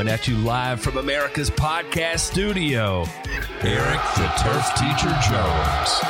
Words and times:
Coming 0.00 0.14
at 0.14 0.26
you 0.26 0.36
live 0.38 0.80
from 0.80 0.96
America's 0.96 1.50
podcast 1.50 2.20
studio, 2.20 3.04
Eric 3.60 4.00
the 4.16 4.32
Turf 4.38 4.64
Teacher 4.74 5.14
Jones. 5.28 6.00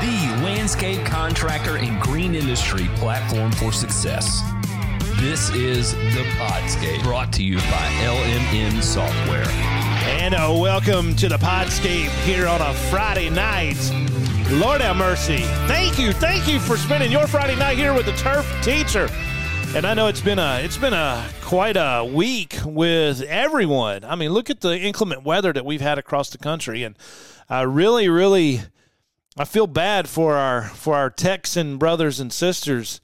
The 0.00 0.42
landscape 0.42 1.06
contractor 1.06 1.76
and 1.76 2.02
green 2.02 2.34
industry 2.34 2.88
platform 2.96 3.52
for 3.52 3.70
success. 3.70 4.42
This 5.20 5.50
is 5.50 5.92
the 5.92 6.24
Podscape 6.36 7.04
brought 7.04 7.32
to 7.34 7.44
you 7.44 7.58
by 7.58 7.86
LMN 8.02 8.82
Software. 8.82 9.46
And 10.18 10.34
a 10.34 10.52
welcome 10.52 11.14
to 11.14 11.28
the 11.28 11.38
Podscape 11.38 12.10
here 12.24 12.48
on 12.48 12.60
a 12.60 12.74
Friday 12.90 13.30
night. 13.30 13.78
Lord 14.50 14.80
have 14.80 14.96
mercy. 14.96 15.42
Thank 15.68 16.00
you, 16.00 16.10
thank 16.10 16.48
you 16.48 16.58
for 16.58 16.76
spending 16.76 17.12
your 17.12 17.28
Friday 17.28 17.54
night 17.54 17.78
here 17.78 17.94
with 17.94 18.06
the 18.06 18.14
Turf 18.14 18.52
Teacher. 18.64 19.08
And 19.76 19.84
I 19.84 19.92
know 19.92 20.06
it's 20.06 20.22
been 20.22 20.38
a 20.38 20.60
it's 20.60 20.78
been 20.78 20.94
a 20.94 21.22
quite 21.42 21.76
a 21.76 22.02
week 22.02 22.56
with 22.64 23.20
everyone. 23.20 24.04
I 24.04 24.14
mean, 24.14 24.30
look 24.30 24.48
at 24.48 24.62
the 24.62 24.80
inclement 24.80 25.22
weather 25.22 25.52
that 25.52 25.66
we've 25.66 25.82
had 25.82 25.98
across 25.98 26.30
the 26.30 26.38
country, 26.38 26.82
and 26.82 26.96
I 27.50 27.60
really, 27.60 28.08
really, 28.08 28.62
I 29.36 29.44
feel 29.44 29.66
bad 29.66 30.08
for 30.08 30.34
our 30.36 30.62
for 30.62 30.94
our 30.94 31.10
Texan 31.10 31.76
brothers 31.76 32.20
and 32.20 32.32
sisters 32.32 33.02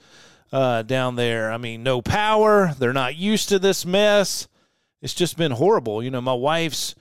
uh, 0.50 0.80
down 0.80 1.16
there. 1.16 1.52
I 1.52 1.58
mean, 1.58 1.82
no 1.82 2.00
power. 2.00 2.72
They're 2.78 2.94
not 2.94 3.16
used 3.16 3.50
to 3.50 3.58
this 3.58 3.84
mess. 3.84 4.48
It's 5.02 5.12
just 5.12 5.36
been 5.36 5.52
horrible. 5.52 6.02
You 6.02 6.10
know, 6.10 6.22
my 6.22 6.32
wife's 6.32 6.94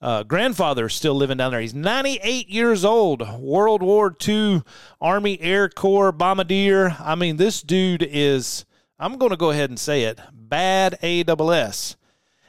uh, 0.00 0.22
grandfather 0.22 0.86
is 0.86 0.94
still 0.94 1.14
living 1.14 1.36
down 1.36 1.50
there. 1.50 1.60
He's 1.60 1.74
98 1.74 2.48
years 2.48 2.82
old. 2.82 3.20
World 3.38 3.82
War 3.82 4.16
II 4.26 4.62
Army 5.02 5.38
Air 5.42 5.68
Corps 5.68 6.12
bombardier. 6.12 6.96
I 6.98 7.14
mean, 7.14 7.36
this 7.36 7.60
dude 7.60 8.02
is. 8.02 8.64
I'm 8.98 9.16
going 9.16 9.30
to 9.30 9.36
go 9.36 9.50
ahead 9.50 9.70
and 9.70 9.78
say 9.78 10.02
it. 10.02 10.18
Bad 10.32 10.98
AWS. 11.02 11.96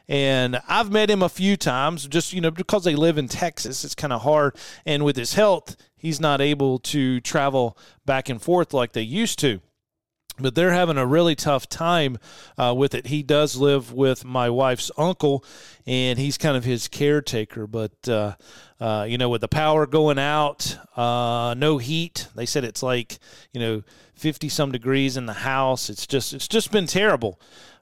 And 0.07 0.59
I've 0.67 0.91
met 0.91 1.11
him 1.11 1.21
a 1.21 1.29
few 1.29 1.55
times, 1.55 2.07
just 2.07 2.33
you 2.33 2.41
know, 2.41 2.49
because 2.49 2.83
they 2.83 2.95
live 2.95 3.19
in 3.19 3.27
Texas, 3.27 3.85
it's 3.85 3.93
kind 3.93 4.11
of 4.11 4.23
hard. 4.23 4.55
And 4.83 5.05
with 5.05 5.15
his 5.15 5.35
health, 5.35 5.75
he's 5.95 6.19
not 6.19 6.41
able 6.41 6.79
to 6.79 7.21
travel 7.21 7.77
back 8.05 8.27
and 8.27 8.41
forth 8.41 8.73
like 8.73 8.93
they 8.93 9.03
used 9.03 9.37
to 9.39 9.61
but 10.41 10.55
they're 10.55 10.71
having 10.71 10.97
a 10.97 11.05
really 11.05 11.35
tough 11.35 11.67
time 11.67 12.17
uh, 12.57 12.73
with 12.75 12.93
it. 12.93 13.07
He 13.07 13.23
does 13.23 13.55
live 13.55 13.91
with 13.91 14.25
my 14.25 14.49
wife's 14.49 14.91
uncle, 14.97 15.43
and 15.85 16.19
he's 16.19 16.37
kind 16.37 16.57
of 16.57 16.63
his 16.63 16.87
caretaker. 16.87 17.67
But 17.67 18.07
uh, 18.07 18.35
uh, 18.79 19.05
you 19.07 19.17
know, 19.17 19.29
with 19.29 19.41
the 19.41 19.47
power 19.47 19.85
going 19.85 20.19
out, 20.19 20.77
uh, 20.97 21.53
no 21.57 21.77
heat. 21.77 22.27
They 22.35 22.45
said 22.45 22.63
it's 22.63 22.83
like 22.83 23.19
you 23.53 23.59
know 23.59 23.83
fifty 24.13 24.49
some 24.49 24.71
degrees 24.71 25.17
in 25.17 25.25
the 25.25 25.33
house. 25.33 25.89
It's 25.89 26.07
just 26.07 26.33
it's 26.33 26.47
just 26.47 26.71
been 26.71 26.87
terrible 26.87 27.39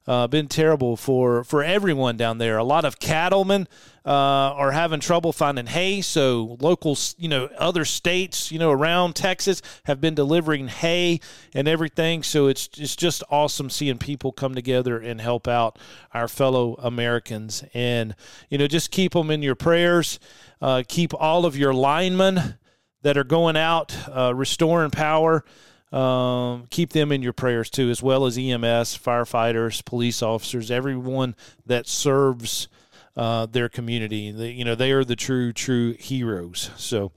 uh, 0.07 0.27
been 0.27 0.47
terrible 0.47 0.95
for 0.95 1.43
for 1.43 1.63
everyone 1.63 2.17
down 2.17 2.37
there. 2.37 2.57
A 2.57 2.63
lot 2.63 2.85
of 2.85 2.99
cattlemen 2.99 3.67
uh, 4.05 4.55
are 4.55 4.71
having 4.71 5.01
trouble 5.01 5.33
finding 5.33 5.65
hay, 5.65 5.99
so 5.99 6.57
local, 6.61 6.97
you 7.17 7.27
know, 7.27 7.49
other 7.57 7.83
states, 7.83 8.51
you 8.51 8.57
know, 8.57 8.71
around 8.71 9.15
Texas 9.15 9.61
have 9.83 9.99
been 9.99 10.15
delivering 10.15 10.69
hay 10.69 11.19
and 11.53 11.67
everything. 11.67 12.23
So 12.23 12.47
it's 12.47 12.69
it's 12.77 12.95
just 12.95 13.21
awesome 13.29 13.69
seeing 13.69 13.97
people 13.97 14.31
come 14.31 14.55
together 14.55 14.97
and 14.97 15.19
help 15.19 15.47
out 15.47 15.77
our 16.13 16.29
fellow 16.29 16.75
Americans, 16.75 17.65
and 17.73 18.15
you 18.49 18.57
know, 18.57 18.67
just 18.67 18.91
keep 18.91 19.11
them 19.11 19.29
in 19.29 19.41
your 19.41 19.55
prayers. 19.55 20.19
Uh, 20.61 20.83
keep 20.87 21.13
all 21.13 21.45
of 21.45 21.57
your 21.57 21.73
linemen 21.73 22.57
that 23.01 23.17
are 23.17 23.23
going 23.23 23.57
out 23.57 23.95
uh, 24.09 24.33
restoring 24.33 24.91
power. 24.91 25.43
Um, 25.91 26.65
keep 26.69 26.91
them 26.91 27.11
in 27.11 27.21
your 27.21 27.33
prayers 27.33 27.69
too, 27.69 27.89
as 27.89 28.03
well 28.03 28.25
as 28.25 28.37
EMS, 28.37 28.97
firefighters, 28.97 29.83
police 29.85 30.21
officers, 30.21 30.69
everyone 30.69 31.35
that 31.65 31.87
serves 31.87 32.67
uh, 33.15 33.45
their 33.45 33.69
community. 33.69 34.31
They, 34.31 34.51
you 34.51 34.65
know, 34.65 34.75
they 34.75 34.91
are 34.91 35.03
the 35.03 35.15
true, 35.15 35.53
true 35.53 35.93
heroes. 35.93 36.71
So 36.75 37.11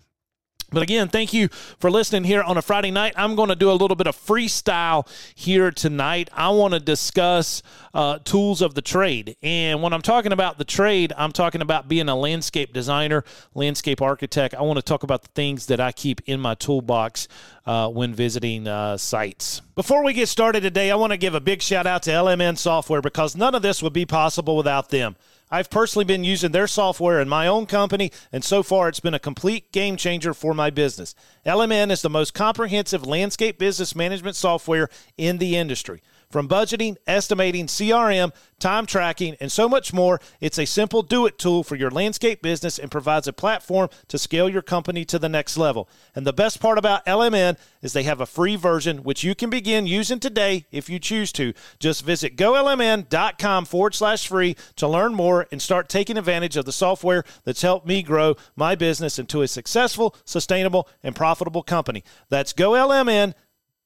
but 0.71 0.83
again, 0.83 1.09
thank 1.09 1.33
you 1.33 1.49
for 1.79 1.91
listening 1.91 2.25
here 2.25 2.43
on 2.43 2.57
a 2.57 2.63
Friday 2.63 2.91
night. 2.91 3.15
I'm 3.17 3.35
going 3.35 3.49
to 3.49 3.57
do 3.57 3.71
a 3.71 3.75
little 3.75 3.97
bit 3.97 4.07
of 4.07 4.17
freestyle 4.17 5.09
here 5.35 5.71
tonight. 5.71 6.31
I 6.33 6.51
want 6.51 6.75
to 6.75 6.81
discuss 6.81 7.63
uh, 7.93 8.19
tools 8.25 8.63
of 8.63 8.75
the 8.75 8.83
trade. 8.83 9.37
And 9.43 9.83
when 9.83 9.93
I'm 9.93 10.03
talking 10.03 10.33
about 10.33 10.59
the 10.59 10.65
trade, 10.65 11.13
I'm 11.17 11.33
talking 11.33 11.61
about 11.61 11.89
being 11.89 12.09
a 12.09 12.17
landscape 12.17 12.73
designer, 12.73 13.25
landscape 13.55 14.01
architect. 14.01 14.55
I 14.55 14.63
want 14.63 14.79
to 14.79 14.83
talk 14.83 15.03
about 15.03 15.23
the 15.23 15.31
things 15.35 15.67
that 15.67 15.81
I 15.81 15.93
keep 15.93 16.21
in 16.27 16.41
my 16.41 16.55
toolbox 16.55 17.29
uh, 17.67 17.89
when 17.89 18.15
visiting 18.15 18.67
uh, 18.67 18.97
sites. 18.97 19.61
Before 19.75 20.05
we 20.05 20.13
get 20.13 20.29
started 20.29 20.63
today, 20.63 20.91
I 20.91 20.97
want 20.97 21.13
to 21.13 21.17
give 21.17 21.35
a 21.35 21.41
big 21.41 21.63
shout 21.63 21.87
out 21.87 22.03
to 22.05 22.11
LMN 22.11 22.59
Software 22.59 23.01
because 23.01 23.37
none 23.37 23.55
of 23.55 23.63
this 23.63 23.83
would 23.83 23.93
be 23.93 24.07
possible 24.07 24.57
without 24.57 24.91
them. 24.91 25.17
I've 25.51 25.69
personally 25.69 26.05
been 26.05 26.23
using 26.23 26.53
their 26.53 26.69
software 26.69 27.21
in 27.21 27.29
my 27.29 27.47
own 27.49 27.67
company, 27.67 28.13
and 28.31 28.45
so 28.45 28.63
far 28.63 28.89
it's 28.89 29.01
been 29.01 29.15
a 29.15 29.19
complete 29.19 29.73
game 29.73 29.97
changer 29.97 30.33
for 30.33 30.55
my 30.55 30.71
business. 30.71 31.15
LMN 31.45 31.91
is 31.91 32.03
the 32.03 32.11
most 32.11 32.35
comprehensive 32.35 33.05
landscape 33.05 33.59
business 33.59 33.97
management 33.97 34.37
software 34.37 34.89
in 35.17 35.39
the 35.39 35.57
industry. 35.57 36.03
From 36.31 36.49
budgeting, 36.49 36.97
estimating, 37.09 37.67
CRM, 37.67 38.33
time 38.61 38.87
tracking, 38.87 39.37
and 39.41 39.51
so 39.51 39.69
much 39.69 39.93
more, 39.93 40.21
it's 40.41 40.61
a 40.61 40.65
simple 40.65 41.03
do 41.03 41.27
it 41.27 41.39
tool 41.39 41.65
for 41.65 41.75
your 41.75 41.91
landscape 41.91 42.41
business 42.41 42.79
and 42.79 42.89
provides 42.89 43.27
a 43.27 43.33
platform 43.33 43.89
to 44.07 44.17
scale 44.17 44.49
your 44.49 44.63
company 44.63 45.05
to 45.07 45.19
the 45.19 45.29
next 45.29 45.57
level. 45.57 45.89
And 46.15 46.25
the 46.25 46.33
best 46.33 46.61
part 46.61 46.79
about 46.79 47.05
LMN 47.05 47.59
is 47.83 47.93
they 47.93 48.05
have 48.05 48.21
a 48.21 48.27
free 48.27 48.55
version 48.55 49.03
which 49.03 49.25
you 49.25 49.35
can 49.35 49.51
begin 49.51 49.89
using 49.89 50.21
today 50.21 50.67
if 50.71 50.89
you 50.89 51.01
choose 51.01 51.33
to. 51.33 51.53
Just 51.81 52.05
visit 52.05 52.37
golmn.com 52.37 53.65
forward 53.65 53.97
slash 53.97 54.29
free 54.29 54.55
to 54.77 54.87
learn 54.87 55.15
more 55.15 55.49
and 55.51 55.61
start 55.61 55.89
taking 55.89 56.17
advantage 56.17 56.57
of 56.57 56.65
the 56.65 56.73
software 56.73 57.25
that's 57.43 57.63
helped 57.63 57.89
me 57.89 58.05
grow 58.05 58.37
my 58.55 58.77
business 58.77 59.19
into 59.19 59.43
a 59.43 59.49
successful, 59.49 60.15
sustainable, 60.25 60.89
and 61.03 61.17
profitable 61.17 61.65
company. 61.65 62.05
That's 62.29 62.53
golmn.com 62.53 63.35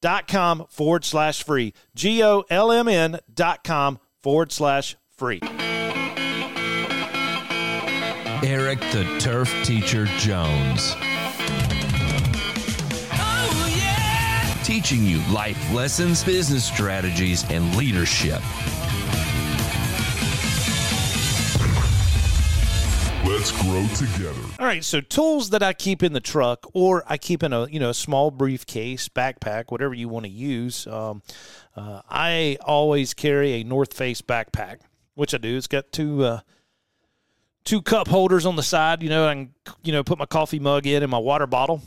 dot 0.01 0.27
com 0.27 0.65
forward 0.69 1.03
slash 1.05 1.43
free. 1.43 1.73
G 1.95 2.23
O 2.23 2.43
L 2.49 2.71
M 2.71 2.87
N 2.87 3.19
dot 3.33 3.63
com 3.63 3.99
forward 4.21 4.51
slash 4.51 4.95
free. 5.17 5.39
Eric 8.43 8.79
the 8.91 9.17
Turf 9.19 9.49
Teacher 9.63 10.05
Jones. 10.17 10.95
Oh, 13.11 13.75
yeah! 13.75 14.61
Teaching 14.63 15.03
you 15.03 15.19
life 15.33 15.73
lessons, 15.73 16.23
business 16.23 16.63
strategies, 16.63 17.49
and 17.49 17.75
leadership. 17.75 18.41
Let's 23.25 23.51
grow 23.63 23.87
together. 23.95 24.39
All 24.59 24.67
right, 24.67 24.83
so 24.83 25.01
tools 25.01 25.49
that 25.49 25.63
I 25.63 25.73
keep 25.73 26.03
in 26.03 26.13
the 26.13 26.19
truck, 26.19 26.69
or 26.73 27.03
I 27.07 27.17
keep 27.17 27.41
in 27.41 27.53
a 27.53 27.67
you 27.67 27.79
know 27.79 27.89
a 27.89 27.93
small 27.93 28.29
briefcase, 28.29 29.09
backpack, 29.09 29.71
whatever 29.71 29.95
you 29.95 30.07
want 30.07 30.25
to 30.25 30.31
use. 30.31 30.85
Um, 30.85 31.23
uh, 31.75 32.01
I 32.07 32.57
always 32.61 33.15
carry 33.15 33.53
a 33.53 33.63
North 33.63 33.95
Face 33.95 34.21
backpack, 34.21 34.77
which 35.15 35.33
I 35.33 35.39
do. 35.39 35.57
It's 35.57 35.65
got 35.65 35.91
two 35.91 36.23
uh, 36.23 36.39
two 37.63 37.81
cup 37.81 38.07
holders 38.07 38.45
on 38.45 38.55
the 38.57 38.63
side. 38.63 39.01
You 39.01 39.09
know, 39.09 39.27
I 39.27 39.33
can 39.33 39.53
you 39.83 39.91
know 39.91 40.03
put 40.03 40.19
my 40.19 40.27
coffee 40.27 40.59
mug 40.59 40.85
in 40.85 41.01
and 41.01 41.11
my 41.11 41.17
water 41.17 41.47
bottle 41.47 41.81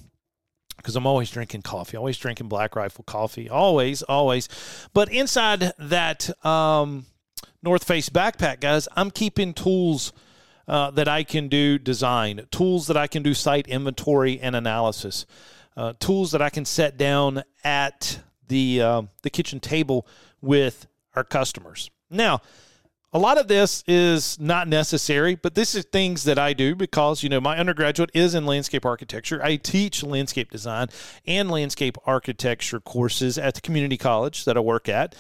because 0.77 0.97
I'm 0.97 1.07
always 1.07 1.31
drinking 1.31 1.63
coffee, 1.63 1.97
always 1.97 2.19
drinking 2.19 2.49
Black 2.49 2.75
Rifle 2.75 3.05
coffee, 3.05 3.49
always, 3.49 4.03
always. 4.03 4.49
But 4.93 5.13
inside 5.13 5.73
that 5.79 6.45
um, 6.45 7.07
North 7.63 7.85
Face 7.85 8.09
backpack, 8.09 8.59
guys, 8.59 8.89
I'm 8.97 9.13
keeping 9.13 9.55
tools 9.55 10.13
uh, 10.69 10.91
that 10.93 11.09
I 11.09 11.25
can 11.25 11.49
do 11.49 11.79
design, 11.79 12.47
tools 12.51 12.87
that 12.87 12.97
I 12.97 13.07
can 13.07 13.23
do 13.23 13.35
site 13.35 13.67
inventory 13.67 14.39
and 14.39 14.55
analysis, 14.55 15.27
uh, 15.77 15.95
tools 15.99 16.31
that 16.33 16.43
I 16.43 16.51
can 16.51 16.65
set 16.65 16.97
down 16.97 17.43
at 17.65 18.21
the 18.47 18.83
uh, 18.83 19.03
the 19.23 19.31
kitchen 19.31 19.61
table 19.61 20.07
with 20.41 20.87
our 21.17 21.25
customers. 21.25 21.91
Now, 22.11 22.43
a 23.13 23.19
lot 23.19 23.39
of 23.39 23.49
this 23.49 23.83
is 23.87 24.39
not 24.39 24.69
necessary, 24.69 25.35
but 25.35 25.55
this 25.55 25.75
is 25.75 25.85
things 25.87 26.25
that 26.25 26.39
I 26.39 26.53
do 26.53 26.75
because, 26.75 27.23
you 27.23 27.31
know, 27.31 27.41
my 27.41 27.57
undergraduate 27.57 28.11
is 28.13 28.35
in 28.35 28.45
landscape 28.45 28.85
architecture. 28.85 29.43
I 29.43 29.57
teach 29.57 30.03
landscape 30.03 30.51
design 30.51 30.89
and 31.27 31.51
landscape 31.51 31.97
architecture 32.05 32.81
courses 32.81 33.39
at 33.39 33.55
the 33.55 33.63
community 33.63 33.97
college 33.97 34.45
that 34.45 34.59
I 34.59 34.61
work 34.61 34.91
at. 34.91 35.15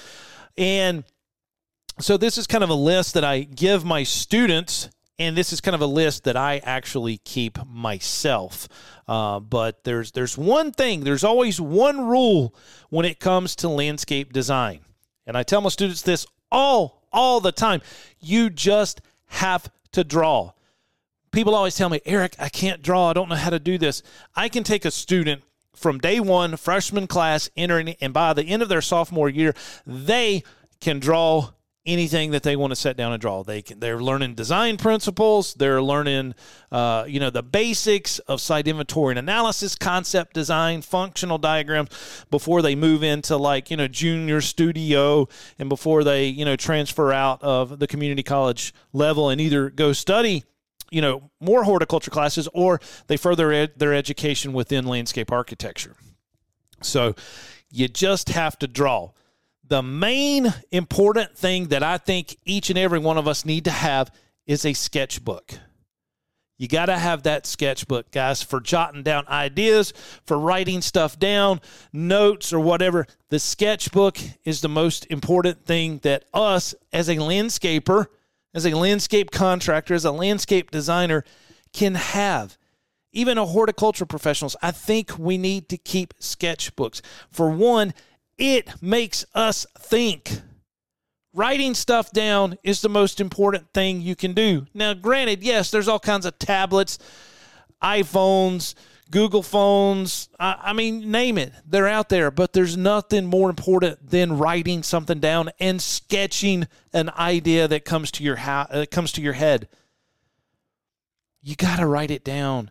And 0.59 1.05
so 1.99 2.19
this 2.19 2.37
is 2.37 2.47
kind 2.47 2.62
of 2.62 2.69
a 2.69 2.75
list 2.75 3.15
that 3.15 3.25
I 3.25 3.41
give 3.41 3.87
my 3.87 4.03
students 4.03 4.91
and 5.19 5.37
this 5.37 5.53
is 5.53 5.61
kind 5.61 5.75
of 5.75 5.81
a 5.81 5.87
list 5.87 6.25
that 6.25 6.37
I 6.37 6.59
actually 6.59 7.19
keep 7.19 7.59
myself. 7.67 8.69
Uh, 9.06 9.41
but 9.41 9.85
there's 9.85 10.12
there's 10.12 10.38
one 10.38 10.73
thing. 10.73 11.05
There's 11.05 11.25
always 11.25 11.61
one 11.61 12.06
rule 12.06 12.55
when 12.91 13.05
it 13.05 13.19
comes 13.19 13.56
to 13.56 13.69
landscape 13.69 14.32
design, 14.32 14.81
and 15.26 15.37
I 15.37 15.43
tell 15.43 15.61
my 15.61 15.70
students 15.70 16.03
this 16.03 16.26
all 16.50 17.03
all 17.12 17.41
the 17.41 17.53
time. 17.53 17.81
You 18.20 18.50
just 18.50 19.00
have 19.26 19.70
to 19.93 20.05
draw. 20.05 20.53
People 21.31 21.55
always 21.55 21.76
tell 21.76 21.91
me, 21.91 22.00
Eric, 22.06 22.37
I 22.38 22.49
can't 22.49 22.82
draw. 22.82 23.11
I 23.11 23.12
don't 23.12 23.29
know 23.29 23.35
how 23.35 23.50
to 23.50 23.59
do 23.59 23.76
this. 23.76 24.03
I 24.35 24.49
can 24.49 24.65
take 24.65 24.85
a 24.85 24.91
student 24.91 25.43
from 25.75 25.99
day 25.99 26.20
one, 26.20 26.56
freshman 26.56 27.06
class, 27.06 27.50
entering, 27.56 27.97
and 28.00 28.12
by 28.12 28.32
the 28.32 28.44
end 28.44 28.62
of 28.62 28.69
their 28.69 28.81
sophomore 28.81 29.29
year, 29.29 29.55
they 29.87 30.43
can 30.81 30.99
draw 30.99 31.50
anything 31.88 32.31
that 32.32 32.43
they 32.43 32.55
want 32.55 32.70
to 32.70 32.76
set 32.76 32.96
down 32.96 33.12
and 33.12 33.20
draw. 33.20 33.43
They 33.43 33.62
can, 33.62 33.81
they're 33.81 34.00
learning 34.00 34.35
design 34.35 34.76
principles. 34.76 35.55
They're 35.55 35.82
learning, 35.82 36.35
uh, 36.70 37.06
you 37.08 37.19
know, 37.19 37.31
the 37.31 37.43
basics 37.43 38.19
of 38.20 38.40
site 38.40 38.69
inventory 38.69 39.12
and 39.12 39.19
analysis, 39.19 39.75
concept 39.75 40.35
design, 40.35 40.82
functional 40.82 41.38
diagrams 41.38 41.88
before 42.31 42.62
they 42.62 42.75
move 42.75 43.02
into 43.02 43.37
like 43.37 43.70
you 43.70 43.76
know 43.76 43.88
junior 43.88 44.40
studio 44.40 45.29
and 45.58 45.69
before 45.69 46.05
they 46.05 46.26
you 46.26 46.44
know 46.44 46.56
transfer 46.56 47.12
out 47.12 47.43
of 47.43 47.79
the 47.79 47.87
community 47.87 48.23
college 48.23 48.75
level 48.93 49.31
and 49.31 49.41
either 49.41 49.70
go 49.70 49.93
study 49.93 50.44
you 50.91 51.00
know 51.00 51.31
more 51.41 51.64
horticulture 51.64 52.11
classes 52.11 52.49
or 52.52 52.81
they 53.06 53.17
further 53.17 53.52
ed- 53.52 53.73
their 53.76 53.94
education 53.94 54.52
within 54.52 54.87
landscape 54.87 55.32
architecture 55.32 55.96
so 56.82 57.14
you 57.70 57.88
just 57.88 58.31
have 58.31 58.58
to 58.58 58.67
draw 58.67 59.11
the 59.69 59.82
main 59.82 60.53
important 60.70 61.37
thing 61.37 61.69
that 61.69 61.82
i 61.82 61.99
think 61.99 62.37
each 62.44 62.70
and 62.70 62.79
every 62.79 62.99
one 62.99 63.19
of 63.19 63.29
us 63.29 63.44
need 63.44 63.65
to 63.65 63.70
have 63.70 64.11
is 64.47 64.65
a 64.65 64.73
sketchbook 64.73 65.59
you 66.59 66.67
got 66.67 66.87
to 66.87 66.99
have 66.99 67.23
that 67.23 67.47
sketchbook, 67.47 68.11
guys, 68.11 68.43
for 68.43 68.59
jotting 68.61 69.05
down 69.05 69.29
ideas, 69.29 69.93
for 70.26 70.37
writing 70.37 70.82
stuff 70.82 71.17
down, 71.17 71.61
notes, 71.93 72.53
or 72.53 72.59
whatever. 72.59 73.06
The 73.29 73.38
sketchbook 73.38 74.19
is 74.44 74.61
the 74.61 74.69
most 74.69 75.06
important 75.09 75.65
thing 75.65 75.99
that 75.99 76.25
us, 76.35 76.75
as 76.93 77.09
a 77.09 77.17
landscaper, 77.17 78.06
as 78.53 78.67
a 78.67 78.76
landscape 78.76 79.31
contractor, 79.31 79.94
as 79.94 80.05
a 80.05 80.11
landscape 80.11 80.73
designer, 80.73 81.23
can 81.73 81.94
have. 81.94 82.59
Even 83.12 83.38
a 83.38 83.47
horticulture 83.47 84.05
professionals, 84.05 84.56
I 84.61 84.73
think 84.73 85.17
we 85.17 85.38
need 85.38 85.69
to 85.69 85.79
keep 85.79 86.12
sketchbooks. 86.19 87.00
For 87.31 87.50
one, 87.50 87.94
it 88.38 88.81
makes 88.81 89.25
us 89.35 89.67
think. 89.79 90.40
Writing 91.35 91.75
stuff 91.75 92.11
down 92.12 92.56
is 92.64 92.81
the 92.81 92.88
most 92.88 93.20
important 93.20 93.73
thing 93.75 94.00
you 94.00 94.17
can 94.17 94.32
do. 94.32 94.67
Now, 94.73 94.94
granted, 94.94 95.43
yes, 95.43 95.70
there's 95.70 95.88
all 95.88 95.99
kinds 95.99 96.25
of 96.25 96.38
tablets, 96.38 96.99
iPhones, 97.82 98.75
Google 99.11 99.43
phones. 99.43 100.29
I, 100.38 100.56
I, 100.62 100.73
mean, 100.73 101.11
name 101.11 101.38
it. 101.38 101.52
They're 101.67 101.88
out 101.88 102.08
there, 102.08 102.31
but 102.31 102.52
there's 102.52 102.76
nothing 102.76 103.26
more 103.26 103.50
important 103.50 104.11
than 104.11 104.38
writing 104.38 104.82
something 104.82 105.20
down 105.20 105.50
and 105.58 105.81
sketching 105.81 106.67
an 106.93 107.11
idea 107.11 107.69
that 107.69 107.84
comes 107.84 108.11
to 108.12 108.25
your 108.25 108.37
ha- 108.37 108.69
uh, 108.70 108.87
comes 108.91 109.12
to 109.12 109.23
your 109.23 109.34
head. 109.34 109.69
You 111.43 111.56
got 111.56 111.79
to 111.79 111.87
write 111.87 112.11
it 112.11 112.25
down. 112.25 112.70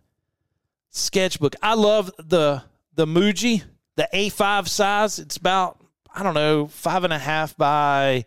Sketchbook. 0.90 1.56
I 1.62 1.76
love 1.76 2.12
the 2.18 2.64
the 2.94 3.06
Muji, 3.06 3.64
the 3.98 4.08
A5 4.14 4.70
size. 4.70 5.20
It's 5.20 5.36
about 5.36 5.84
I 6.16 6.24
don't 6.24 6.34
know 6.34 6.68
five 6.68 7.04
and 7.04 7.12
a 7.12 7.20
half 7.20 7.58
by 7.58 8.26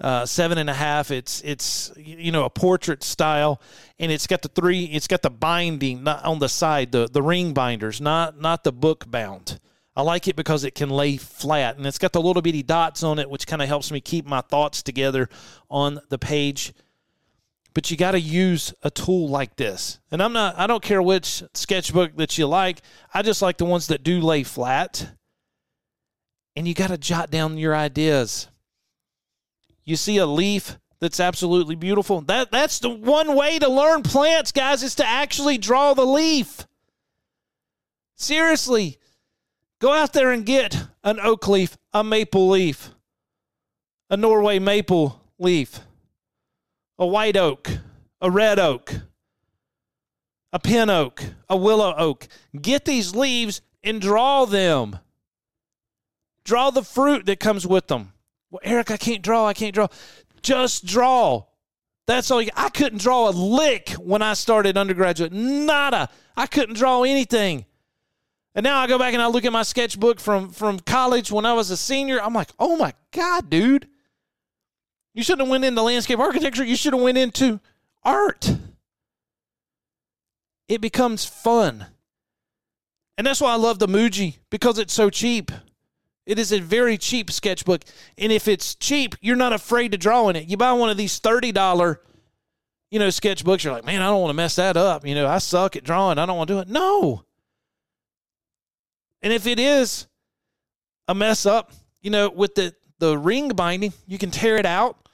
uh, 0.00 0.26
seven 0.26 0.58
and 0.58 0.68
a 0.68 0.74
half. 0.74 1.10
It's 1.10 1.40
it's 1.42 1.92
you 1.96 2.32
know 2.32 2.44
a 2.44 2.50
portrait 2.50 3.02
style, 3.02 3.60
and 3.98 4.10
it's 4.10 4.26
got 4.26 4.42
the 4.42 4.48
three. 4.48 4.84
It's 4.84 5.06
got 5.06 5.22
the 5.22 5.30
binding 5.30 6.02
not 6.02 6.24
on 6.24 6.40
the 6.40 6.48
side, 6.48 6.92
the 6.92 7.08
the 7.08 7.22
ring 7.22 7.54
binders, 7.54 8.00
not 8.00 8.40
not 8.40 8.64
the 8.64 8.72
book 8.72 9.10
bound. 9.10 9.60
I 9.94 10.02
like 10.02 10.28
it 10.28 10.36
because 10.36 10.64
it 10.64 10.74
can 10.74 10.90
lay 10.90 11.16
flat, 11.16 11.78
and 11.78 11.86
it's 11.86 11.98
got 11.98 12.12
the 12.12 12.20
little 12.20 12.42
bitty 12.42 12.62
dots 12.62 13.02
on 13.02 13.18
it, 13.18 13.30
which 13.30 13.46
kind 13.46 13.62
of 13.62 13.68
helps 13.68 13.90
me 13.90 14.00
keep 14.00 14.26
my 14.26 14.42
thoughts 14.42 14.82
together 14.82 15.30
on 15.70 16.00
the 16.10 16.18
page. 16.18 16.74
But 17.76 17.92
you 17.92 17.96
got 17.96 18.12
to 18.12 18.20
use 18.20 18.74
a 18.82 18.90
tool 18.90 19.28
like 19.28 19.54
this, 19.54 20.00
and 20.10 20.20
I'm 20.20 20.32
not. 20.32 20.58
I 20.58 20.66
don't 20.66 20.82
care 20.82 21.00
which 21.00 21.44
sketchbook 21.54 22.16
that 22.16 22.36
you 22.38 22.48
like. 22.48 22.80
I 23.14 23.22
just 23.22 23.40
like 23.42 23.58
the 23.58 23.64
ones 23.64 23.86
that 23.88 24.02
do 24.02 24.20
lay 24.20 24.42
flat. 24.42 25.12
And 26.56 26.66
you 26.66 26.74
got 26.74 26.88
to 26.88 26.98
jot 26.98 27.30
down 27.30 27.58
your 27.58 27.76
ideas 27.76 28.48
you 29.86 29.96
see 29.96 30.18
a 30.18 30.26
leaf 30.26 30.78
that's 31.00 31.20
absolutely 31.20 31.76
beautiful. 31.76 32.20
That 32.22 32.50
that's 32.50 32.80
the 32.80 32.90
one 32.90 33.34
way 33.34 33.58
to 33.58 33.68
learn 33.68 34.02
plants, 34.02 34.52
guys, 34.52 34.82
is 34.82 34.96
to 34.96 35.06
actually 35.06 35.56
draw 35.56 35.94
the 35.94 36.04
leaf. 36.04 36.66
Seriously. 38.16 38.98
Go 39.78 39.92
out 39.92 40.14
there 40.14 40.30
and 40.30 40.44
get 40.44 40.86
an 41.04 41.20
oak 41.20 41.46
leaf, 41.48 41.76
a 41.92 42.02
maple 42.02 42.48
leaf, 42.48 42.90
a 44.08 44.16
Norway 44.16 44.58
maple 44.58 45.22
leaf, 45.38 45.80
a 46.98 47.06
white 47.06 47.36
oak, 47.36 47.70
a 48.20 48.30
red 48.30 48.58
oak, 48.58 48.94
a 50.52 50.58
pin 50.58 50.90
oak, 50.90 51.22
a 51.48 51.56
willow 51.56 51.94
oak. 51.96 52.28
Get 52.60 52.84
these 52.84 53.14
leaves 53.14 53.60
and 53.82 54.00
draw 54.00 54.44
them. 54.44 54.98
Draw 56.44 56.70
the 56.70 56.82
fruit 56.82 57.26
that 57.26 57.40
comes 57.40 57.66
with 57.66 57.88
them. 57.88 58.12
Well, 58.50 58.60
Eric, 58.62 58.90
I 58.90 58.96
can't 58.96 59.22
draw. 59.22 59.46
I 59.46 59.54
can't 59.54 59.74
draw. 59.74 59.88
Just 60.42 60.86
draw. 60.86 61.44
That's 62.06 62.30
all. 62.30 62.40
You, 62.40 62.50
I 62.54 62.68
couldn't 62.68 63.00
draw 63.00 63.28
a 63.28 63.32
lick 63.32 63.90
when 63.98 64.22
I 64.22 64.34
started 64.34 64.78
undergraduate. 64.78 65.32
Nada. 65.32 66.08
I 66.36 66.46
couldn't 66.46 66.76
draw 66.76 67.02
anything. 67.02 67.66
And 68.54 68.64
now 68.64 68.78
I 68.78 68.86
go 68.86 68.98
back 68.98 69.12
and 69.12 69.22
I 69.22 69.26
look 69.26 69.44
at 69.44 69.52
my 69.52 69.64
sketchbook 69.64 70.18
from 70.20 70.48
from 70.50 70.80
college 70.80 71.30
when 71.30 71.44
I 71.44 71.52
was 71.52 71.70
a 71.70 71.76
senior. 71.76 72.22
I'm 72.22 72.32
like, 72.32 72.50
oh 72.58 72.76
my 72.76 72.94
god, 73.12 73.50
dude! 73.50 73.88
You 75.16 75.22
shouldn't 75.22 75.46
have 75.46 75.50
went 75.50 75.64
into 75.64 75.80
landscape 75.80 76.18
architecture. 76.18 76.62
You 76.62 76.76
should 76.76 76.92
have 76.92 77.02
went 77.02 77.16
into 77.16 77.58
art. 78.04 78.54
It 80.68 80.82
becomes 80.82 81.24
fun, 81.24 81.86
and 83.16 83.26
that's 83.26 83.40
why 83.40 83.52
I 83.52 83.56
love 83.56 83.78
the 83.78 83.86
Muji 83.86 84.36
because 84.50 84.78
it's 84.78 84.92
so 84.92 85.08
cheap. 85.08 85.50
It 86.26 86.38
is 86.38 86.52
a 86.52 86.58
very 86.58 86.98
cheap 86.98 87.30
sketchbook. 87.30 87.84
And 88.18 88.30
if 88.30 88.46
it's 88.46 88.74
cheap, 88.74 89.14
you're 89.22 89.36
not 89.36 89.54
afraid 89.54 89.92
to 89.92 89.98
draw 89.98 90.28
in 90.28 90.36
it. 90.36 90.48
You 90.48 90.58
buy 90.58 90.72
one 90.72 90.90
of 90.90 90.96
these 90.96 91.18
$30, 91.18 91.96
you 92.90 92.98
know, 92.98 93.08
sketchbooks, 93.08 93.64
you're 93.64 93.72
like, 93.72 93.86
man, 93.86 94.02
I 94.02 94.06
don't 94.06 94.20
want 94.20 94.30
to 94.30 94.34
mess 94.34 94.56
that 94.56 94.76
up. 94.76 95.06
You 95.06 95.14
know, 95.14 95.28
I 95.28 95.38
suck 95.38 95.76
at 95.76 95.84
drawing. 95.84 96.18
I 96.18 96.26
don't 96.26 96.36
want 96.36 96.48
to 96.48 96.54
do 96.54 96.60
it. 96.60 96.68
No. 96.68 97.24
And 99.22 99.32
if 99.32 99.46
it 99.46 99.60
is 99.60 100.08
a 101.08 101.14
mess 101.14 101.46
up, 101.46 101.72
you 102.02 102.10
know, 102.10 102.28
with 102.28 102.56
the, 102.56 102.74
the 102.98 103.16
ring 103.16 103.50
binding, 103.50 103.92
you 104.06 104.18
can 104.18 104.32
tear 104.32 104.56
it 104.56 104.66
out 104.66 105.05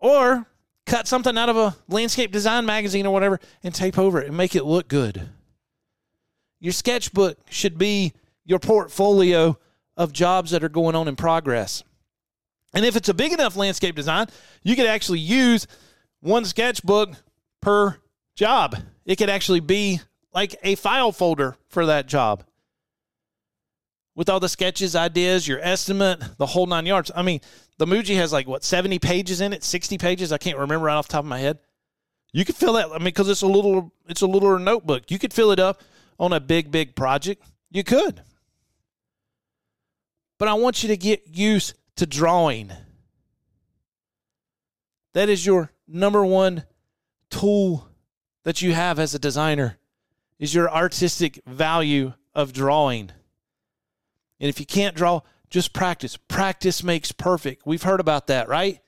or 0.00 0.46
cut 0.86 1.06
something 1.06 1.38
out 1.38 1.48
of 1.48 1.56
a 1.56 1.76
landscape 1.88 2.32
design 2.32 2.66
magazine 2.66 3.06
or 3.06 3.12
whatever 3.12 3.38
and 3.62 3.74
tape 3.74 3.98
over 3.98 4.20
it 4.20 4.26
and 4.26 4.36
make 4.36 4.56
it 4.56 4.64
look 4.64 4.88
good. 4.88 5.28
Your 6.58 6.72
sketchbook 6.72 7.38
should 7.48 7.78
be 7.78 8.12
your 8.44 8.58
portfolio 8.58 9.58
of 9.96 10.12
jobs 10.12 10.50
that 10.50 10.64
are 10.64 10.68
going 10.68 10.96
on 10.96 11.08
in 11.08 11.16
progress. 11.16 11.84
And 12.74 12.84
if 12.84 12.96
it's 12.96 13.08
a 13.08 13.14
big 13.14 13.32
enough 13.32 13.56
landscape 13.56 13.94
design, 13.94 14.26
you 14.62 14.76
could 14.76 14.86
actually 14.86 15.20
use 15.20 15.66
one 16.20 16.44
sketchbook 16.44 17.10
per 17.60 17.96
job. 18.34 18.76
It 19.04 19.16
could 19.16 19.30
actually 19.30 19.60
be 19.60 20.00
like 20.32 20.56
a 20.62 20.74
file 20.76 21.12
folder 21.12 21.56
for 21.68 21.86
that 21.86 22.06
job 22.06 22.44
with 24.14 24.28
all 24.28 24.40
the 24.40 24.48
sketches, 24.48 24.96
ideas, 24.96 25.46
your 25.46 25.60
estimate, 25.60 26.20
the 26.36 26.46
whole 26.46 26.66
nine 26.66 26.86
yards. 26.86 27.10
I 27.14 27.22
mean, 27.22 27.40
the 27.78 27.86
Muji 27.86 28.16
has 28.16 28.32
like 28.32 28.46
what, 28.46 28.64
70 28.64 28.98
pages 28.98 29.40
in 29.40 29.52
it, 29.52 29.64
60 29.64 29.98
pages? 29.98 30.32
I 30.32 30.38
can't 30.38 30.58
remember 30.58 30.86
right 30.86 30.94
off 30.94 31.08
the 31.08 31.12
top 31.12 31.24
of 31.24 31.28
my 31.28 31.38
head. 31.38 31.58
You 32.32 32.44
could 32.44 32.56
fill 32.56 32.74
that, 32.74 32.86
I 32.86 32.98
mean, 32.98 33.04
because 33.04 33.28
it's 33.28 33.42
a 33.42 33.46
little, 33.46 33.92
it's 34.08 34.22
a 34.22 34.26
little 34.26 34.58
notebook. 34.58 35.10
You 35.10 35.18
could 35.18 35.32
fill 35.32 35.50
it 35.50 35.58
up 35.58 35.82
on 36.18 36.32
a 36.32 36.40
big, 36.40 36.70
big 36.70 36.94
project. 36.94 37.42
You 37.70 37.84
could 37.84 38.22
but 40.40 40.48
I 40.48 40.54
want 40.54 40.82
you 40.82 40.88
to 40.88 40.96
get 40.96 41.28
used 41.28 41.74
to 41.96 42.06
drawing. 42.06 42.72
That 45.12 45.28
is 45.28 45.44
your 45.44 45.70
number 45.86 46.24
one 46.24 46.64
tool 47.28 47.86
that 48.44 48.62
you 48.62 48.72
have 48.72 48.98
as 48.98 49.14
a 49.14 49.18
designer 49.18 49.76
is 50.38 50.54
your 50.54 50.72
artistic 50.72 51.42
value 51.46 52.14
of 52.34 52.54
drawing. 52.54 53.10
And 54.40 54.48
if 54.48 54.58
you 54.58 54.66
can't 54.66 54.96
draw, 54.96 55.20
just 55.50 55.72
practice. 55.72 56.16
Practice 56.16 56.82
makes 56.82 57.12
perfect. 57.12 57.66
We've 57.66 57.82
heard 57.82 58.00
about 58.00 58.28
that, 58.28 58.48
right? 58.48 58.80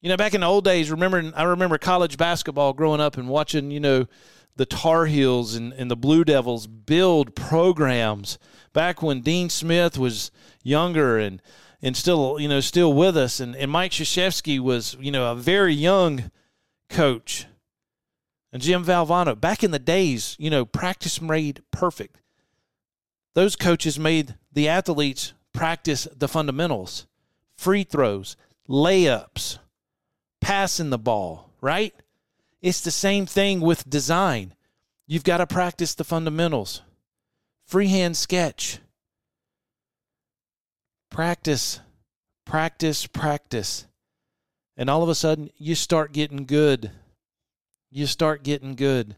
You 0.00 0.08
know, 0.08 0.16
back 0.16 0.34
in 0.34 0.42
the 0.42 0.46
old 0.46 0.64
days, 0.64 0.90
remember 0.90 1.32
I 1.34 1.42
remember 1.42 1.76
college 1.76 2.16
basketball 2.16 2.72
growing 2.72 3.00
up 3.00 3.16
and 3.16 3.28
watching, 3.28 3.70
you 3.72 3.80
know, 3.80 4.06
the 4.54 4.66
Tar 4.66 5.06
Heels 5.06 5.54
and, 5.54 5.72
and 5.72 5.90
the 5.90 5.96
Blue 5.96 6.24
Devils 6.24 6.66
build 6.66 7.34
programs 7.34 8.38
back 8.72 9.02
when 9.02 9.22
Dean 9.22 9.48
Smith 9.48 9.98
was 9.98 10.30
younger 10.62 11.18
and 11.18 11.40
and 11.80 11.96
still 11.96 12.38
you 12.40 12.48
know 12.48 12.60
still 12.60 12.92
with 12.92 13.16
us 13.16 13.38
and, 13.40 13.54
and 13.54 13.70
Mike 13.70 13.92
Krzyzewski 13.92 14.58
was 14.58 14.96
you 15.00 15.12
know 15.12 15.30
a 15.30 15.36
very 15.36 15.72
young 15.72 16.30
coach 16.90 17.46
and 18.52 18.60
Jim 18.60 18.84
Valvano 18.84 19.40
back 19.40 19.62
in 19.62 19.70
the 19.70 19.78
days 19.78 20.34
you 20.40 20.50
know 20.50 20.64
practice 20.64 21.22
made 21.22 21.62
perfect 21.70 22.20
those 23.38 23.56
coaches 23.56 23.98
made 23.98 24.34
the 24.52 24.68
athletes 24.68 25.32
practice 25.52 26.08
the 26.16 26.28
fundamentals 26.28 27.06
free 27.56 27.84
throws 27.84 28.36
layups 28.68 29.58
passing 30.40 30.90
the 30.90 30.98
ball 30.98 31.50
right 31.60 31.94
it's 32.60 32.80
the 32.80 32.90
same 32.90 33.26
thing 33.26 33.60
with 33.60 33.88
design. 33.88 34.54
You've 35.06 35.24
got 35.24 35.38
to 35.38 35.46
practice 35.46 35.94
the 35.94 36.04
fundamentals. 36.04 36.82
Freehand 37.66 38.16
sketch. 38.16 38.80
Practice 41.10 41.80
practice, 42.44 43.06
practice. 43.06 43.86
And 44.76 44.88
all 44.88 45.02
of 45.02 45.08
a 45.08 45.14
sudden, 45.14 45.50
you 45.58 45.74
start 45.74 46.12
getting 46.12 46.46
good. 46.46 46.90
You 47.90 48.06
start 48.06 48.42
getting 48.42 48.74
good. 48.74 49.16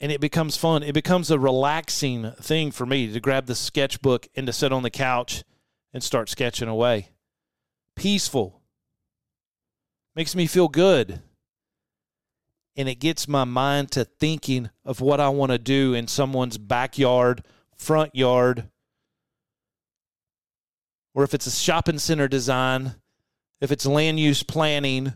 And 0.00 0.10
it 0.10 0.20
becomes 0.20 0.56
fun. 0.56 0.82
It 0.82 0.94
becomes 0.94 1.30
a 1.30 1.38
relaxing 1.38 2.32
thing 2.40 2.70
for 2.70 2.86
me 2.86 3.12
to 3.12 3.20
grab 3.20 3.46
the 3.46 3.54
sketchbook 3.54 4.28
and 4.34 4.46
to 4.46 4.52
sit 4.52 4.72
on 4.72 4.82
the 4.82 4.90
couch 4.90 5.44
and 5.92 6.02
start 6.02 6.28
sketching 6.28 6.68
away. 6.68 7.10
Peaceful. 7.96 8.62
Makes 10.16 10.34
me 10.34 10.46
feel 10.46 10.68
good. 10.68 11.20
And 12.76 12.88
it 12.88 12.94
gets 12.94 13.28
my 13.28 13.44
mind 13.44 13.90
to 13.92 14.04
thinking 14.04 14.70
of 14.84 15.00
what 15.00 15.20
I 15.20 15.28
want 15.28 15.52
to 15.52 15.58
do 15.58 15.92
in 15.92 16.08
someone's 16.08 16.56
backyard, 16.56 17.44
front 17.76 18.14
yard, 18.14 18.70
or 21.14 21.24
if 21.24 21.34
it's 21.34 21.46
a 21.46 21.50
shopping 21.50 21.98
center 21.98 22.28
design, 22.28 22.94
if 23.60 23.72
it's 23.72 23.84
land 23.84 24.20
use 24.20 24.42
planning, 24.42 25.12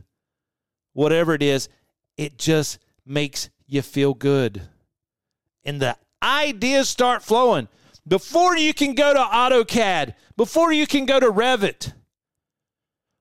whatever 0.93 1.35
it 1.35 1.43
is, 1.43 1.69
it 2.17 2.37
just 2.37 2.79
makes 3.07 3.49
you 3.67 3.83
feel 3.83 4.15
good. 4.15 4.63
And 5.65 5.81
the 5.81 5.97
ideas 6.23 6.89
start 6.89 7.23
flowing. 7.23 7.69
Before 8.07 8.57
you 8.57 8.75
can 8.75 8.95
go 8.95 9.15
to 9.15 9.21
AutoCAD, 9.21 10.15
before 10.37 10.73
you 10.73 10.87
can 10.87 11.07
go 11.07 11.19
to 11.19 11.31
Revit, 11.31 11.93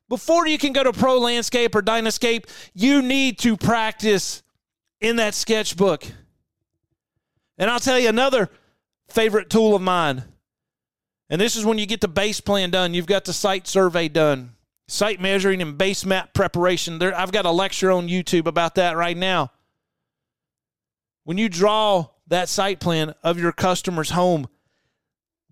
before 0.09 0.45
you 0.45 0.57
can 0.57 0.73
go 0.73 0.83
to 0.83 0.91
Pro 0.91 1.19
Landscape 1.19 1.73
or 1.73 1.81
Dynascape, 1.81 2.45
you 2.73 3.01
need 3.01 3.39
to 3.39 3.55
practice 3.55 4.43
in 4.99 5.15
that 5.15 5.33
sketchbook. 5.33 6.05
And 7.57 7.69
I'll 7.69 7.79
tell 7.79 7.99
you 7.99 8.09
another 8.09 8.49
favorite 9.07 9.49
tool 9.49 9.75
of 9.75 9.81
mine 9.81 10.23
and 11.33 11.41
this 11.41 11.55
is 11.55 11.65
when 11.65 11.79
you 11.79 11.87
get 11.87 11.99
the 11.99 12.07
base 12.07 12.39
plan 12.39 12.69
done. 12.69 12.93
You've 12.93 13.07
got 13.07 13.25
the 13.25 13.33
site 13.33 13.67
survey 13.67 14.07
done, 14.07 14.53
site 14.87 15.19
measuring 15.19 15.63
and 15.63 15.75
base 15.77 16.05
map 16.05 16.31
preparation. 16.35 16.99
There, 16.99 17.17
I've 17.17 17.31
got 17.31 17.45
a 17.45 17.49
lecture 17.49 17.91
on 17.91 18.07
YouTube 18.07 18.45
about 18.45 18.75
that 18.75 18.95
right 18.95 19.17
now. 19.17 19.51
When 21.23 21.39
you 21.39 21.49
draw 21.49 22.09
that 22.33 22.49
site 22.49 22.79
plan 22.79 23.13
of 23.23 23.39
your 23.39 23.51
customer's 23.51 24.09
home, 24.09 24.47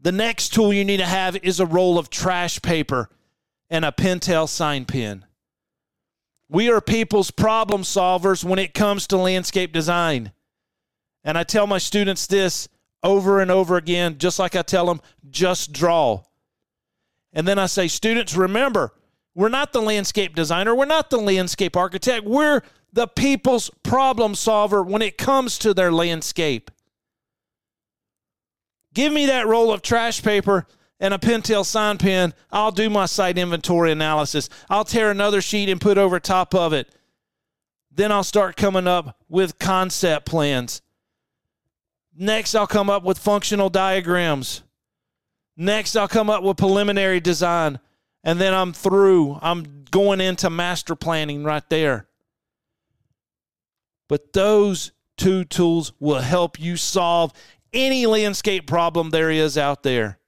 the 0.01 0.11
next 0.11 0.49
tool 0.49 0.73
you 0.73 0.83
need 0.83 0.97
to 0.97 1.05
have 1.05 1.35
is 1.37 1.59
a 1.59 1.65
roll 1.65 1.99
of 1.99 2.09
trash 2.09 2.61
paper 2.61 3.07
and 3.69 3.85
a 3.85 3.91
Pentel 3.91 4.49
sign 4.49 4.85
pen. 4.85 5.25
We 6.49 6.69
are 6.71 6.81
people's 6.81 7.29
problem 7.29 7.83
solvers 7.83 8.43
when 8.43 8.59
it 8.59 8.73
comes 8.73 9.07
to 9.07 9.17
landscape 9.17 9.71
design. 9.71 10.31
And 11.23 11.37
I 11.37 11.43
tell 11.43 11.67
my 11.67 11.77
students 11.77 12.25
this 12.25 12.67
over 13.03 13.39
and 13.39 13.51
over 13.51 13.77
again, 13.77 14.17
just 14.17 14.39
like 14.39 14.55
I 14.55 14.63
tell 14.63 14.87
them, 14.87 15.01
just 15.29 15.71
draw. 15.71 16.23
And 17.31 17.47
then 17.47 17.59
I 17.59 17.67
say, 17.67 17.87
students, 17.87 18.35
remember, 18.35 18.91
we're 19.35 19.49
not 19.49 19.71
the 19.71 19.81
landscape 19.81 20.35
designer, 20.35 20.75
we're 20.75 20.85
not 20.85 21.11
the 21.11 21.19
landscape 21.19 21.77
architect, 21.77 22.25
we're 22.25 22.61
the 22.93 23.07
people's 23.07 23.69
problem 23.83 24.35
solver 24.35 24.83
when 24.83 25.01
it 25.01 25.17
comes 25.17 25.57
to 25.59 25.73
their 25.73 25.91
landscape. 25.91 26.69
Give 28.93 29.13
me 29.13 29.27
that 29.27 29.47
roll 29.47 29.71
of 29.71 29.81
trash 29.81 30.21
paper 30.21 30.67
and 30.99 31.13
a 31.13 31.17
Pentel 31.17 31.65
sign 31.65 31.97
pen. 31.97 32.33
I'll 32.51 32.71
do 32.71 32.89
my 32.89 33.05
site 33.05 33.37
inventory 33.37 33.91
analysis. 33.91 34.49
I'll 34.69 34.85
tear 34.85 35.09
another 35.09 35.41
sheet 35.41 35.69
and 35.69 35.79
put 35.79 35.97
over 35.97 36.19
top 36.19 36.53
of 36.53 36.73
it. 36.73 36.93
Then 37.91 38.11
I'll 38.11 38.23
start 38.23 38.55
coming 38.55 38.87
up 38.87 39.17
with 39.29 39.59
concept 39.59 40.25
plans. 40.25 40.81
Next, 42.15 42.55
I'll 42.55 42.67
come 42.67 42.89
up 42.89 43.03
with 43.03 43.17
functional 43.17 43.69
diagrams. 43.69 44.63
Next, 45.57 45.95
I'll 45.95 46.07
come 46.07 46.29
up 46.29 46.43
with 46.43 46.57
preliminary 46.57 47.19
design. 47.19 47.79
And 48.23 48.39
then 48.39 48.53
I'm 48.53 48.73
through. 48.73 49.39
I'm 49.41 49.85
going 49.89 50.21
into 50.21 50.49
master 50.49 50.95
planning 50.95 51.43
right 51.43 51.67
there. 51.69 52.07
But 54.11 54.33
those 54.33 54.91
two 55.15 55.45
tools 55.45 55.93
will 55.97 56.19
help 56.19 56.59
you 56.59 56.75
solve 56.75 57.31
any 57.71 58.05
landscape 58.05 58.67
problem 58.67 59.11
there 59.11 59.31
is 59.31 59.57
out 59.57 59.83
there. 59.83 60.19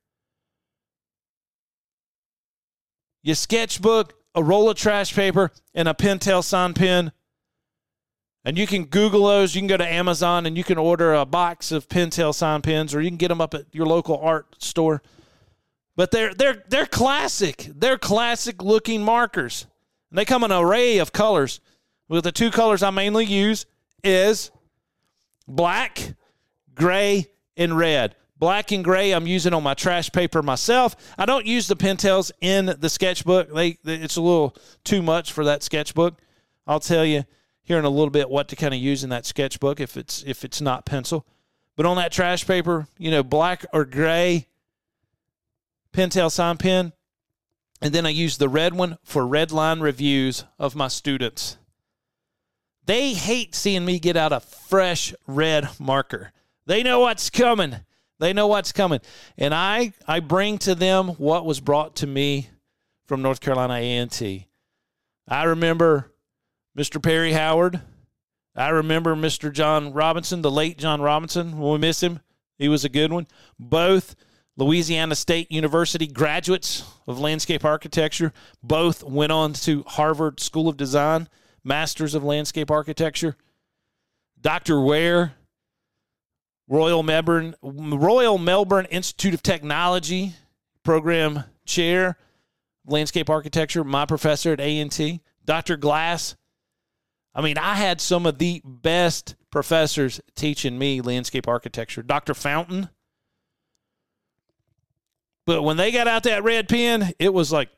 Your 3.23 3.35
sketchbook, 3.35 4.13
a 4.35 4.41
roll 4.41 4.69
of 4.69 4.77
trash 4.77 5.13
paper, 5.13 5.51
and 5.75 5.89
a 5.89 5.93
Pentel 5.93 6.41
sign 6.41 6.73
pen 6.73 7.11
and 8.45 8.57
you 8.57 8.65
can 8.65 8.85
Google 8.85 9.27
those. 9.27 9.53
You 9.53 9.59
can 9.59 9.67
go 9.67 9.75
to 9.75 9.85
Amazon 9.85 10.45
and 10.45 10.57
you 10.57 10.63
can 10.63 10.77
order 10.77 11.13
a 11.13 11.25
box 11.25 11.73
of 11.73 11.89
Pentel 11.89 12.33
sign 12.33 12.61
pens, 12.61 12.95
or 12.95 13.01
you 13.01 13.09
can 13.09 13.17
get 13.17 13.27
them 13.27 13.41
up 13.41 13.53
at 13.53 13.65
your 13.73 13.85
local 13.85 14.17
art 14.17 14.55
store. 14.59 15.01
But 15.97 16.11
they're 16.11 16.33
they're 16.33 16.63
they're 16.69 16.85
classic. 16.85 17.69
They're 17.75 17.97
classic 17.97 18.63
looking 18.63 19.03
markers. 19.03 19.67
And 20.09 20.17
they 20.17 20.23
come 20.23 20.45
in 20.45 20.51
an 20.51 20.63
array 20.63 20.99
of 20.99 21.11
colors. 21.11 21.59
With 22.07 22.23
the 22.23 22.31
two 22.31 22.49
colors 22.49 22.81
I 22.81 22.89
mainly 22.89 23.25
use 23.25 23.65
is 24.03 24.51
black, 25.47 26.15
gray, 26.75 27.27
and 27.57 27.77
red. 27.77 28.15
Black 28.37 28.71
and 28.71 28.83
gray 28.83 29.13
I'm 29.13 29.27
using 29.27 29.53
on 29.53 29.63
my 29.63 29.73
trash 29.73 30.11
paper 30.11 30.41
myself. 30.41 30.95
I 31.17 31.25
don't 31.25 31.45
use 31.45 31.67
the 31.67 31.75
Pentels 31.75 32.31
in 32.41 32.75
the 32.77 32.89
sketchbook. 32.89 33.53
They 33.53 33.77
it's 33.85 34.17
a 34.17 34.21
little 34.21 34.55
too 34.83 35.01
much 35.01 35.31
for 35.31 35.45
that 35.45 35.63
sketchbook. 35.63 36.19
I'll 36.67 36.81
tell 36.81 37.05
you 37.05 37.23
here 37.61 37.79
in 37.79 37.85
a 37.85 37.89
little 37.89 38.09
bit 38.09 38.29
what 38.29 38.49
to 38.49 38.57
kind 38.57 38.73
of 38.73 38.79
use 38.81 39.03
in 39.03 39.09
that 39.11 39.25
sketchbook 39.25 39.79
if 39.79 39.95
it's 39.95 40.23
if 40.23 40.43
it's 40.43 40.59
not 40.59 40.85
pencil. 40.85 41.25
But 41.75 41.85
on 41.85 41.95
that 41.97 42.11
trash 42.11 42.45
paper, 42.45 42.87
you 42.97 43.11
know, 43.11 43.23
black 43.23 43.65
or 43.71 43.85
gray 43.85 44.47
Pentel 45.93 46.31
sign 46.31 46.57
pen. 46.57 46.91
And 47.81 47.93
then 47.93 48.05
I 48.05 48.09
use 48.09 48.37
the 48.37 48.49
red 48.49 48.73
one 48.73 48.97
for 49.03 49.27
red 49.27 49.51
line 49.51 49.79
reviews 49.79 50.45
of 50.57 50.75
my 50.75 50.87
students. 50.87 51.57
They 52.85 53.13
hate 53.13 53.55
seeing 53.55 53.85
me 53.85 53.99
get 53.99 54.17
out 54.17 54.33
a 54.33 54.39
fresh 54.39 55.13
red 55.27 55.69
marker. 55.79 56.31
They 56.65 56.83
know 56.83 56.99
what's 56.99 57.29
coming. 57.29 57.77
They 58.19 58.33
know 58.33 58.47
what's 58.47 58.71
coming. 58.71 58.99
And 59.37 59.53
I 59.53 59.93
I 60.07 60.19
bring 60.19 60.57
to 60.59 60.75
them 60.75 61.09
what 61.09 61.45
was 61.45 61.59
brought 61.59 61.95
to 61.97 62.07
me 62.07 62.49
from 63.05 63.21
North 63.21 63.41
Carolina 63.41 63.75
A&T. 63.75 64.47
I 65.27 65.43
remember 65.43 66.11
Mr. 66.77 67.01
Perry 67.01 67.33
Howard. 67.33 67.81
I 68.55 68.69
remember 68.69 69.15
Mr. 69.15 69.51
John 69.51 69.93
Robinson, 69.93 70.41
the 70.41 70.51
late 70.51 70.77
John 70.77 71.01
Robinson. 71.01 71.57
When 71.57 71.73
we 71.73 71.77
miss 71.79 72.03
him, 72.03 72.19
he 72.57 72.69
was 72.69 72.85
a 72.85 72.89
good 72.89 73.11
one. 73.11 73.27
Both 73.59 74.15
Louisiana 74.57 75.15
State 75.15 75.51
University 75.51 76.05
graduates 76.05 76.83
of 77.07 77.19
landscape 77.19 77.65
architecture. 77.65 78.31
Both 78.61 79.03
went 79.03 79.31
on 79.31 79.53
to 79.53 79.83
Harvard 79.83 80.39
School 80.39 80.69
of 80.69 80.77
Design, 80.77 81.27
Masters 81.63 82.15
of 82.15 82.23
Landscape 82.23 82.71
Architecture. 82.71 83.35
Dr. 84.39 84.81
Ware, 84.81 85.33
Royal 86.67 87.03
Melbourne, 87.03 87.55
Royal 87.61 88.37
Melbourne 88.37 88.85
Institute 88.85 89.33
of 89.33 89.41
Technology 89.41 90.33
program 90.83 91.45
chair, 91.65 92.17
landscape 92.85 93.29
architecture, 93.29 93.83
my 93.83 94.05
professor 94.05 94.51
at 94.53 94.59
A&T. 94.59 95.21
Dr. 95.45 95.77
Glass, 95.77 96.35
I 97.35 97.41
mean, 97.41 97.57
I 97.57 97.75
had 97.75 97.99
some 97.99 98.25
of 98.25 98.37
the 98.37 98.61
best 98.63 99.35
professors 99.49 100.21
teaching 100.35 100.77
me 100.77 101.01
landscape 101.01 101.47
architecture. 101.47 102.03
Dr. 102.03 102.33
Fountain. 102.33 102.89
But 105.45 105.63
when 105.63 105.77
they 105.77 105.91
got 105.91 106.07
out 106.07 106.23
that 106.23 106.43
red 106.43 106.69
pen, 106.69 107.13
it 107.19 107.33
was 107.33 107.51
like, 107.51 107.69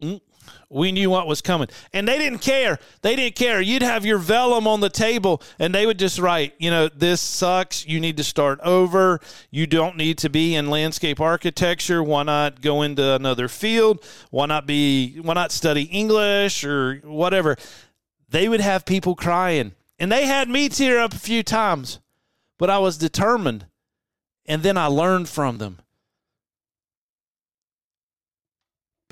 mm, 0.00 0.20
we 0.68 0.92
knew 0.92 1.10
what 1.10 1.26
was 1.26 1.40
coming. 1.40 1.68
And 1.92 2.06
they 2.06 2.18
didn't 2.18 2.40
care. 2.40 2.78
They 3.02 3.16
didn't 3.16 3.36
care. 3.36 3.60
You'd 3.60 3.82
have 3.82 4.06
your 4.06 4.18
vellum 4.18 4.66
on 4.66 4.80
the 4.80 4.90
table 4.90 5.42
and 5.58 5.74
they 5.74 5.86
would 5.86 5.98
just 5.98 6.18
write, 6.18 6.54
you 6.58 6.70
know, 6.70 6.88
this 6.88 7.20
sucks. 7.20 7.86
You 7.86 8.00
need 8.00 8.16
to 8.16 8.24
start 8.24 8.60
over. 8.60 9.20
You 9.50 9.66
don't 9.66 9.96
need 9.96 10.18
to 10.18 10.30
be 10.30 10.54
in 10.54 10.70
landscape 10.70 11.20
architecture. 11.20 12.02
Why 12.02 12.22
not 12.22 12.60
go 12.60 12.82
into 12.82 13.14
another 13.14 13.48
field? 13.48 14.04
Why 14.30 14.46
not 14.46 14.66
be, 14.66 15.18
why 15.20 15.34
not 15.34 15.52
study 15.52 15.82
English 15.82 16.64
or 16.64 17.00
whatever? 17.04 17.56
they 18.32 18.48
would 18.48 18.60
have 18.60 18.84
people 18.84 19.14
crying. 19.14 19.72
And 19.98 20.10
they 20.10 20.26
had 20.26 20.48
me 20.48 20.68
tear 20.68 20.98
up 20.98 21.12
a 21.12 21.18
few 21.18 21.44
times, 21.44 22.00
but 22.58 22.68
I 22.68 22.78
was 22.78 22.98
determined. 22.98 23.66
And 24.46 24.62
then 24.64 24.76
I 24.76 24.86
learned 24.86 25.28
from 25.28 25.58
them. 25.58 25.78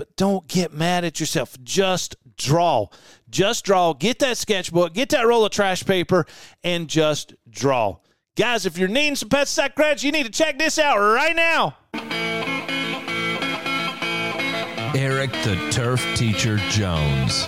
But 0.01 0.17
don't 0.17 0.49
get 0.49 0.73
mad 0.73 1.05
at 1.05 1.21
yourself. 1.21 1.59
Just 1.63 2.17
draw. 2.39 2.87
Just 3.29 3.67
draw. 3.67 3.93
Get 3.93 4.21
that 4.21 4.39
sketchbook, 4.39 4.95
get 4.95 5.11
that 5.11 5.27
roll 5.27 5.45
of 5.45 5.53
trash 5.53 5.85
paper, 5.85 6.25
and 6.65 6.89
just 6.89 7.35
draw. 7.51 7.99
Guys, 8.35 8.65
if 8.65 8.79
you're 8.79 8.89
needing 8.89 9.15
some 9.15 9.29
pesticide 9.29 9.75
credits, 9.75 10.03
you 10.03 10.11
need 10.11 10.25
to 10.25 10.33
check 10.33 10.59
this 10.59 10.79
out 10.79 10.97
right 10.97 11.37
now. 11.37 11.77
Eric 14.97 15.33
the 15.45 15.69
Turf 15.71 16.03
Teacher 16.17 16.57
Jones. 16.71 17.47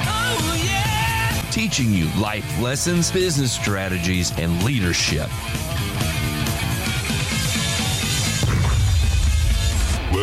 Oh, 0.00 1.48
teaching 1.50 1.94
you 1.94 2.10
life 2.20 2.60
lessons, 2.60 3.10
business 3.10 3.52
strategies, 3.52 4.38
and 4.38 4.62
leadership. 4.64 5.30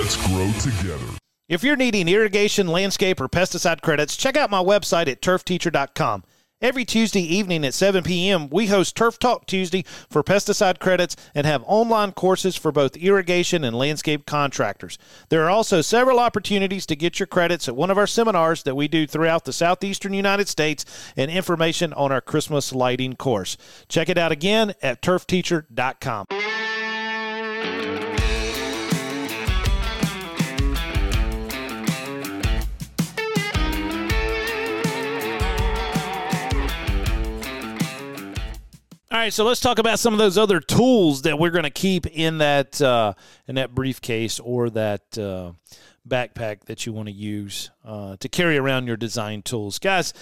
Let's 0.04 0.28
grow 0.28 0.52
together. 0.60 1.06
If 1.48 1.64
you're 1.64 1.78
needing 1.78 2.10
irrigation, 2.10 2.68
landscape, 2.68 3.22
or 3.22 3.30
pesticide 3.30 3.82
credits, 3.82 4.18
check 4.18 4.36
out 4.36 4.52
my 4.52 4.62
website 4.62 5.08
at 5.08 5.22
turfteacher.com. 5.22 6.26
Every 6.60 6.84
Tuesday 6.84 7.22
evening 7.22 7.64
at 7.64 7.74
7 7.74 8.04
p.m., 8.04 8.50
we 8.50 8.68
host 8.68 8.98
Turf 8.98 9.18
Talk 9.18 9.46
Tuesday 9.46 9.86
for 10.10 10.22
pesticide 10.22 10.80
credits 10.80 11.16
and 11.34 11.48
have 11.48 11.64
online 11.66 12.12
courses 12.12 12.58
for 12.58 12.74
both 12.74 12.98
irrigation 12.98 13.64
and 13.64 13.78
landscape 13.78 14.26
contractors. 14.26 14.98
There 15.30 15.46
are 15.46 15.50
also 15.50 15.80
several 15.80 16.20
opportunities 16.20 16.86
to 16.88 16.98
get 16.98 17.18
your 17.18 17.28
credits 17.28 17.70
at 17.70 17.78
one 17.78 17.90
of 17.90 17.98
our 17.98 18.08
seminars 18.08 18.64
that 18.64 18.76
we 18.76 18.90
do 18.90 19.08
throughout 19.08 19.46
the 19.46 19.54
southeastern 19.54 20.14
United 20.14 20.50
States 20.50 20.84
and 21.16 21.32
information 21.32 21.94
on 21.94 22.12
our 22.12 22.20
Christmas 22.20 22.74
lighting 22.74 23.14
course. 23.14 23.56
Check 23.88 24.10
it 24.10 24.18
out 24.18 24.34
again 24.34 24.74
at 24.82 25.02
turfteacher.com. 25.02 26.26
All 39.14 39.20
right, 39.20 39.32
so 39.32 39.46
let's 39.46 39.60
talk 39.60 39.78
about 39.78 40.00
some 40.00 40.14
of 40.14 40.18
those 40.18 40.40
other 40.40 40.60
tools 40.60 41.22
that 41.22 41.38
we're 41.38 41.52
going 41.52 41.66
to 41.66 41.70
keep 41.70 42.08
in 42.08 42.40
that 42.40 42.82
uh, 42.82 43.14
in 43.48 43.54
that 43.56 43.76
briefcase 43.76 44.40
or 44.40 44.72
that 44.72 45.16
uh, 45.20 45.52
backpack 46.08 46.62
that 46.62 46.88
you 46.88 46.94
want 46.94 47.10
to 47.10 47.14
use 47.14 47.70
uh, 47.86 48.18
to 48.18 48.28
carry 48.28 48.58
around 48.58 48.88
your 48.88 48.98
design 48.98 49.44
tools, 49.44 49.78
guys. 49.78 50.16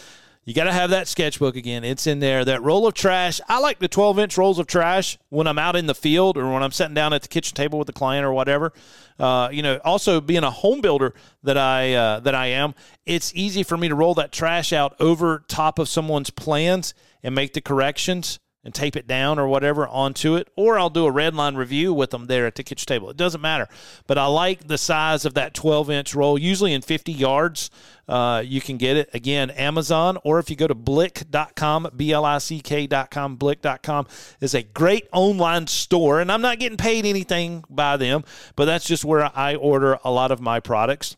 You 0.44 0.54
got 0.54 0.66
to 0.66 0.74
have 0.74 0.90
that 0.90 1.08
sketchbook 1.08 1.56
again. 1.56 1.86
It's 1.86 2.06
in 2.06 2.20
there. 2.20 2.44
That 2.44 2.64
roll 2.64 2.86
of 2.86 2.94
trash. 2.94 3.40
I 3.48 3.60
like 3.60 3.80
the 3.80 3.88
12 3.88 4.20
inch 4.20 4.38
rolls 4.38 4.60
of 4.60 4.68
trash 4.68 5.18
when 5.30 5.48
I'm 5.48 5.58
out 5.58 5.78
in 5.78 5.86
the 5.86 5.96
field 5.96 6.38
or 6.38 6.52
when 6.52 6.62
I'm 6.62 6.74
sitting 6.74 6.94
down 6.94 7.14
at 7.14 7.22
the 7.22 7.30
kitchen 7.30 7.56
table 7.56 7.80
with 7.80 7.86
the 7.86 7.94
client 7.94 8.26
or 8.26 8.34
whatever. 8.34 8.74
Uh, 9.18 9.48
you 9.54 9.64
know, 9.64 9.80
also 9.86 10.20
being 10.20 10.44
a 10.44 10.52
home 10.52 10.82
builder 10.82 11.14
that 11.44 11.58
I 11.58 11.94
uh, 11.94 12.20
that 12.20 12.36
I 12.36 12.48
am, 12.48 12.76
it's 13.06 13.32
easy 13.36 13.64
for 13.64 13.78
me 13.78 13.88
to 13.88 13.96
roll 13.96 14.16
that 14.16 14.34
trash 14.34 14.74
out 14.74 15.00
over 15.00 15.46
top 15.48 15.80
of 15.80 15.88
someone's 15.88 16.30
plans 16.30 16.94
and 17.24 17.34
make 17.34 17.54
the 17.54 17.62
corrections 17.62 18.42
and 18.64 18.74
tape 18.74 18.96
it 18.96 19.08
down 19.08 19.40
or 19.40 19.48
whatever 19.48 19.88
onto 19.88 20.36
it, 20.36 20.48
or 20.56 20.78
I'll 20.78 20.90
do 20.90 21.06
a 21.06 21.12
red 21.12 21.34
line 21.34 21.56
review 21.56 21.94
with 21.94 22.12
them 22.12 22.26
there 22.26 22.46
at 22.46 22.56
the 22.56 22.64
kitchen 22.64 22.86
table. 22.86 23.10
It 23.10 23.18
doesn't 23.18 23.42
matter. 23.42 23.68
But 24.08 24.18
I 24.18 24.26
like 24.28 24.68
the 24.68 24.78
size 24.78 25.26
of 25.26 25.34
that 25.34 25.54
12 25.54 25.90
inch 25.90 26.14
roll, 26.16 26.38
usually 26.38 26.74
in 26.74 26.82
50 26.82 27.12
yards. 27.12 27.70
Uh, 28.08 28.44
you 28.46 28.62
can 28.62 28.78
get 28.78 28.98
it 28.98 29.10
again, 29.14 29.50
Amazon, 29.52 30.18
or 30.24 30.38
if 30.38 30.50
you 30.50 30.56
go 30.56 30.68
to 30.68 30.76
blick.com, 30.76 31.90
B 31.96 32.12
L 32.12 32.26
I 32.26 32.40
C 32.40 32.60
K.com, 32.60 33.38
blick.com 33.38 34.08
is 34.42 34.54
a 34.54 34.64
great 34.64 35.08
online 35.12 35.68
store. 35.68 36.20
And 36.20 36.32
I'm 36.32 36.42
not 36.42 36.60
getting 36.60 36.78
paid 36.78 37.06
anything 37.06 37.64
by 37.70 37.98
them, 37.98 38.24
but 38.56 38.66
that's 38.66 38.86
just 38.86 39.06
where 39.06 39.32
I 39.36 39.56
order 39.56 39.98
a 40.04 40.12
lot 40.12 40.32
of 40.32 40.42
my 40.42 40.60
products. 40.60 41.16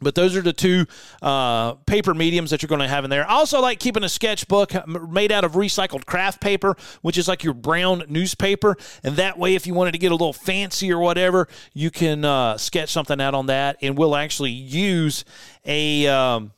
But 0.00 0.14
those 0.14 0.36
are 0.36 0.42
the 0.42 0.52
two 0.52 0.86
uh, 1.22 1.74
paper 1.86 2.14
mediums 2.14 2.50
that 2.50 2.62
you're 2.62 2.68
going 2.68 2.80
to 2.80 2.88
have 2.88 3.04
in 3.04 3.10
there. 3.10 3.28
I 3.28 3.34
also 3.34 3.60
like 3.60 3.78
keeping 3.78 4.04
a 4.04 4.08
sketchbook 4.08 4.72
made 4.86 5.32
out 5.32 5.44
of 5.44 5.52
recycled 5.52 6.04
craft 6.04 6.40
paper, 6.40 6.76
which 7.02 7.16
is 7.16 7.28
like 7.28 7.42
your 7.42 7.54
brown 7.54 8.04
newspaper. 8.08 8.76
And 9.02 9.16
that 9.16 9.38
way, 9.38 9.54
if 9.54 9.66
you 9.66 9.74
wanted 9.74 9.92
to 9.92 9.98
get 9.98 10.12
a 10.12 10.14
little 10.14 10.32
fancy 10.32 10.92
or 10.92 10.98
whatever, 10.98 11.48
you 11.72 11.90
can 11.90 12.24
uh, 12.24 12.58
sketch 12.58 12.90
something 12.90 13.20
out 13.20 13.34
on 13.34 13.46
that. 13.46 13.78
And 13.80 13.96
we'll 13.96 14.16
actually 14.16 14.52
use 14.52 15.24
a. 15.64 16.06
Um, 16.06 16.52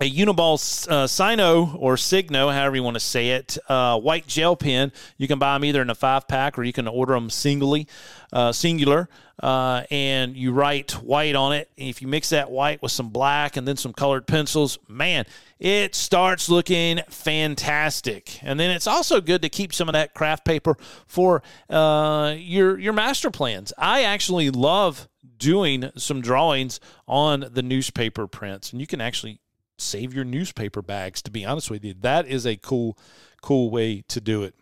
a 0.00 0.10
Uniball 0.10 0.88
uh, 0.88 1.06
Sino 1.06 1.76
or 1.76 1.98
Signo, 1.98 2.48
however 2.48 2.76
you 2.76 2.82
want 2.82 2.94
to 2.94 3.00
say 3.00 3.30
it, 3.30 3.58
uh, 3.68 4.00
white 4.00 4.26
gel 4.26 4.56
pen. 4.56 4.92
You 5.18 5.28
can 5.28 5.38
buy 5.38 5.54
them 5.54 5.64
either 5.64 5.82
in 5.82 5.90
a 5.90 5.94
five 5.94 6.26
pack 6.26 6.58
or 6.58 6.64
you 6.64 6.72
can 6.72 6.88
order 6.88 7.12
them 7.12 7.28
singly, 7.28 7.86
uh, 8.32 8.52
singular, 8.52 9.10
uh, 9.42 9.82
and 9.90 10.36
you 10.36 10.52
write 10.52 10.92
white 10.92 11.34
on 11.34 11.52
it. 11.52 11.68
And 11.76 11.88
if 11.88 12.00
you 12.00 12.08
mix 12.08 12.30
that 12.30 12.50
white 12.50 12.80
with 12.80 12.92
some 12.92 13.10
black 13.10 13.58
and 13.58 13.68
then 13.68 13.76
some 13.76 13.92
colored 13.92 14.26
pencils, 14.26 14.78
man, 14.88 15.26
it 15.58 15.94
starts 15.94 16.48
looking 16.48 17.00
fantastic. 17.10 18.38
And 18.42 18.58
then 18.58 18.70
it's 18.70 18.86
also 18.86 19.20
good 19.20 19.42
to 19.42 19.50
keep 19.50 19.74
some 19.74 19.88
of 19.88 19.92
that 19.92 20.14
craft 20.14 20.46
paper 20.46 20.78
for 21.06 21.42
uh, 21.68 22.34
your 22.38 22.78
your 22.78 22.94
master 22.94 23.30
plans. 23.30 23.70
I 23.76 24.04
actually 24.04 24.48
love 24.48 25.08
doing 25.36 25.90
some 25.96 26.22
drawings 26.22 26.80
on 27.06 27.46
the 27.52 27.62
newspaper 27.62 28.26
prints, 28.26 28.72
and 28.72 28.80
you 28.80 28.86
can 28.86 29.02
actually 29.02 29.40
save 29.80 30.14
your 30.14 30.24
newspaper 30.24 30.82
bags 30.82 31.22
to 31.22 31.30
be 31.30 31.44
honest 31.44 31.70
with 31.70 31.84
you. 31.84 31.94
That 32.00 32.26
is 32.26 32.46
a 32.46 32.56
cool 32.56 32.98
cool 33.42 33.70
way 33.70 34.02
to 34.08 34.20
do 34.20 34.42
it. 34.42 34.54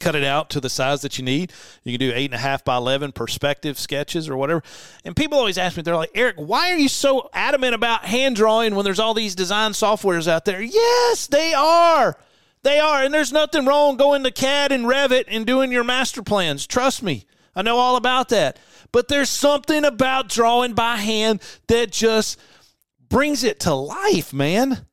Cut 0.00 0.14
it 0.14 0.24
out 0.24 0.48
to 0.50 0.60
the 0.60 0.70
size 0.70 1.02
that 1.02 1.18
you 1.18 1.24
need. 1.24 1.52
You 1.84 1.96
can 1.96 2.08
do 2.08 2.14
eight 2.14 2.26
and 2.26 2.34
a 2.34 2.38
half 2.38 2.64
by 2.64 2.76
11 2.76 3.12
perspective 3.12 3.78
sketches 3.78 4.28
or 4.28 4.36
whatever. 4.36 4.62
And 5.04 5.14
people 5.14 5.38
always 5.38 5.58
ask 5.58 5.76
me 5.76 5.82
they're 5.82 5.96
like 5.96 6.12
eric 6.14 6.36
why 6.36 6.72
are 6.72 6.78
you 6.78 6.88
so 6.88 7.28
adamant 7.32 7.74
about 7.74 8.04
hand 8.04 8.36
drawing 8.36 8.74
when 8.74 8.84
there's 8.84 9.00
all 9.00 9.14
these 9.14 9.34
design 9.34 9.72
softwares 9.72 10.26
out 10.26 10.44
there? 10.44 10.62
Yes 10.62 11.26
they 11.26 11.52
are. 11.54 12.16
They 12.62 12.78
are. 12.78 13.02
And 13.02 13.12
there's 13.12 13.32
nothing 13.32 13.66
wrong 13.66 13.96
going 13.96 14.22
to 14.24 14.30
cad 14.30 14.72
and 14.72 14.84
revit 14.84 15.24
and 15.28 15.46
doing 15.46 15.72
your 15.72 15.84
master 15.84 16.22
plans. 16.22 16.66
Trust 16.66 17.02
me. 17.02 17.26
I 17.54 17.62
know 17.62 17.76
all 17.76 17.96
about 17.96 18.30
that. 18.30 18.58
But 18.92 19.08
there's 19.08 19.30
something 19.30 19.84
about 19.84 20.28
drawing 20.28 20.74
by 20.74 20.96
hand 20.96 21.42
that 21.66 21.90
just 21.90 22.38
brings 23.12 23.44
it 23.44 23.60
to 23.60 23.74
life, 23.74 24.32
man. 24.32 24.86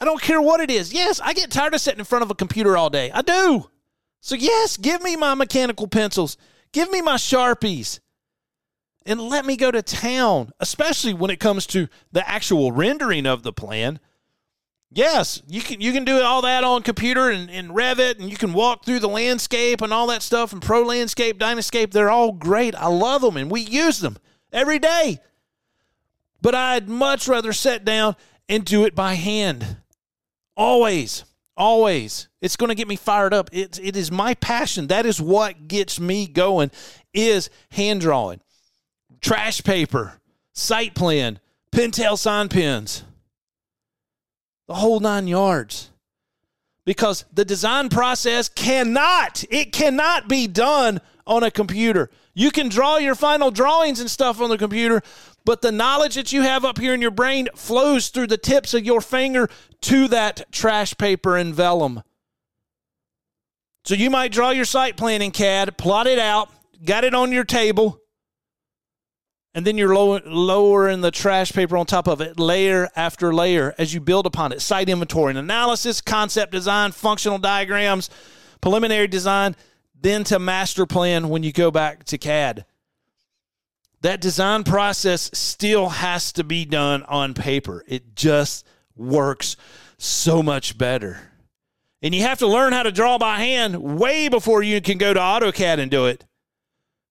I 0.00 0.04
don't 0.04 0.20
care 0.20 0.40
what 0.40 0.60
it 0.60 0.70
is. 0.70 0.92
Yes, 0.92 1.20
I 1.20 1.32
get 1.34 1.50
tired 1.50 1.74
of 1.74 1.80
sitting 1.80 2.00
in 2.00 2.04
front 2.04 2.24
of 2.24 2.30
a 2.30 2.34
computer 2.34 2.76
all 2.76 2.90
day. 2.90 3.10
I 3.12 3.22
do. 3.22 3.70
So, 4.20 4.34
yes, 4.34 4.76
give 4.76 5.02
me 5.02 5.16
my 5.16 5.34
mechanical 5.34 5.86
pencils, 5.86 6.36
give 6.72 6.90
me 6.90 7.02
my 7.02 7.16
Sharpies, 7.16 8.00
and 9.04 9.20
let 9.20 9.44
me 9.44 9.56
go 9.56 9.70
to 9.70 9.82
town, 9.82 10.52
especially 10.60 11.12
when 11.12 11.30
it 11.30 11.40
comes 11.40 11.66
to 11.68 11.88
the 12.10 12.28
actual 12.28 12.72
rendering 12.72 13.26
of 13.26 13.42
the 13.42 13.52
plan. 13.52 14.00
Yes, 14.94 15.42
you 15.48 15.60
can 15.60 15.80
you 15.80 15.92
can 15.92 16.04
do 16.04 16.20
all 16.20 16.42
that 16.42 16.64
on 16.64 16.82
computer 16.82 17.30
and, 17.30 17.50
and 17.50 17.70
Revit, 17.70 18.18
and 18.18 18.30
you 18.30 18.36
can 18.36 18.52
walk 18.52 18.84
through 18.84 19.00
the 19.00 19.08
landscape 19.08 19.80
and 19.80 19.92
all 19.92 20.06
that 20.08 20.22
stuff, 20.22 20.52
and 20.52 20.60
Pro 20.60 20.82
Landscape, 20.82 21.38
Dynascape. 21.38 21.90
They're 21.90 22.10
all 22.10 22.32
great. 22.32 22.74
I 22.74 22.88
love 22.88 23.22
them, 23.22 23.36
and 23.36 23.50
we 23.50 23.62
use 23.62 24.00
them 24.00 24.18
every 24.52 24.78
day. 24.78 25.20
But 26.42 26.54
I'd 26.54 26.88
much 26.88 27.28
rather 27.28 27.52
sit 27.52 27.84
down 27.84 28.16
and 28.48 28.64
do 28.64 28.84
it 28.84 28.94
by 28.94 29.14
hand. 29.14 29.78
Always, 30.56 31.24
always. 31.56 32.28
It's 32.42 32.56
going 32.56 32.68
to 32.68 32.74
get 32.74 32.88
me 32.88 32.96
fired 32.96 33.32
up. 33.32 33.48
It, 33.52 33.78
it 33.80 33.96
is 33.96 34.10
my 34.10 34.34
passion. 34.34 34.88
That 34.88 35.06
is 35.06 35.20
what 35.20 35.68
gets 35.68 36.00
me 36.00 36.26
going 36.26 36.72
is 37.14 37.48
hand 37.70 38.00
drawing. 38.00 38.40
Trash 39.20 39.62
paper, 39.62 40.20
site 40.52 40.94
plan, 40.94 41.38
Pentel 41.72 42.18
sign 42.18 42.48
pens. 42.48 43.04
The 44.68 44.74
whole 44.74 45.00
nine 45.00 45.26
yards. 45.26 45.90
Because 46.84 47.24
the 47.32 47.44
design 47.44 47.88
process 47.88 48.48
cannot, 48.48 49.44
it 49.50 49.72
cannot 49.72 50.28
be 50.28 50.48
done 50.48 51.00
on 51.26 51.44
a 51.44 51.50
computer. 51.50 52.10
You 52.34 52.50
can 52.50 52.68
draw 52.68 52.96
your 52.96 53.14
final 53.14 53.50
drawings 53.50 54.00
and 54.00 54.10
stuff 54.10 54.40
on 54.40 54.50
the 54.50 54.58
computer, 54.58 55.02
but 55.44 55.62
the 55.62 55.72
knowledge 55.72 56.14
that 56.14 56.32
you 56.32 56.42
have 56.42 56.64
up 56.64 56.78
here 56.78 56.94
in 56.94 57.02
your 57.02 57.10
brain 57.10 57.48
flows 57.54 58.08
through 58.08 58.28
the 58.28 58.38
tips 58.38 58.74
of 58.74 58.84
your 58.84 59.00
finger 59.00 59.48
to 59.82 60.08
that 60.08 60.50
trash 60.52 60.96
paper 60.96 61.36
and 61.36 61.54
vellum. 61.54 62.02
So 63.84 63.94
you 63.94 64.10
might 64.10 64.32
draw 64.32 64.50
your 64.50 64.64
site 64.64 64.96
plan 64.96 65.22
in 65.22 65.32
CAD, 65.32 65.76
plot 65.76 66.06
it 66.06 66.18
out, 66.18 66.50
got 66.84 67.04
it 67.04 67.14
on 67.14 67.32
your 67.32 67.44
table, 67.44 68.00
and 69.54 69.66
then 69.66 69.76
you're 69.76 69.94
low, 69.94 70.20
lowering 70.24 71.00
the 71.00 71.10
trash 71.10 71.52
paper 71.52 71.76
on 71.76 71.86
top 71.86 72.06
of 72.06 72.20
it, 72.20 72.38
layer 72.38 72.88
after 72.94 73.34
layer, 73.34 73.74
as 73.78 73.92
you 73.92 74.00
build 74.00 74.24
upon 74.24 74.52
it. 74.52 74.62
Site 74.62 74.88
inventory 74.88 75.30
and 75.30 75.38
analysis, 75.38 76.00
concept 76.00 76.52
design, 76.52 76.92
functional 76.92 77.38
diagrams, 77.38 78.08
preliminary 78.60 79.08
design, 79.08 79.56
then 80.00 80.24
to 80.24 80.38
master 80.38 80.86
plan 80.86 81.28
when 81.28 81.42
you 81.42 81.52
go 81.52 81.70
back 81.70 82.04
to 82.04 82.18
CAD 82.18 82.64
that 84.02 84.20
design 84.20 84.64
process 84.64 85.30
still 85.32 85.88
has 85.88 86.32
to 86.32 86.44
be 86.44 86.64
done 86.64 87.02
on 87.04 87.34
paper. 87.34 87.84
It 87.86 88.14
just 88.14 88.66
works 88.96 89.56
so 89.96 90.42
much 90.42 90.76
better. 90.76 91.20
And 92.02 92.12
you 92.12 92.22
have 92.22 92.40
to 92.40 92.48
learn 92.48 92.72
how 92.72 92.82
to 92.82 92.90
draw 92.90 93.16
by 93.16 93.38
hand 93.38 93.80
way 93.80 94.28
before 94.28 94.62
you 94.62 94.80
can 94.80 94.98
go 94.98 95.14
to 95.14 95.20
AutoCAD 95.20 95.78
and 95.78 95.90
do 95.90 96.06
it. 96.06 96.26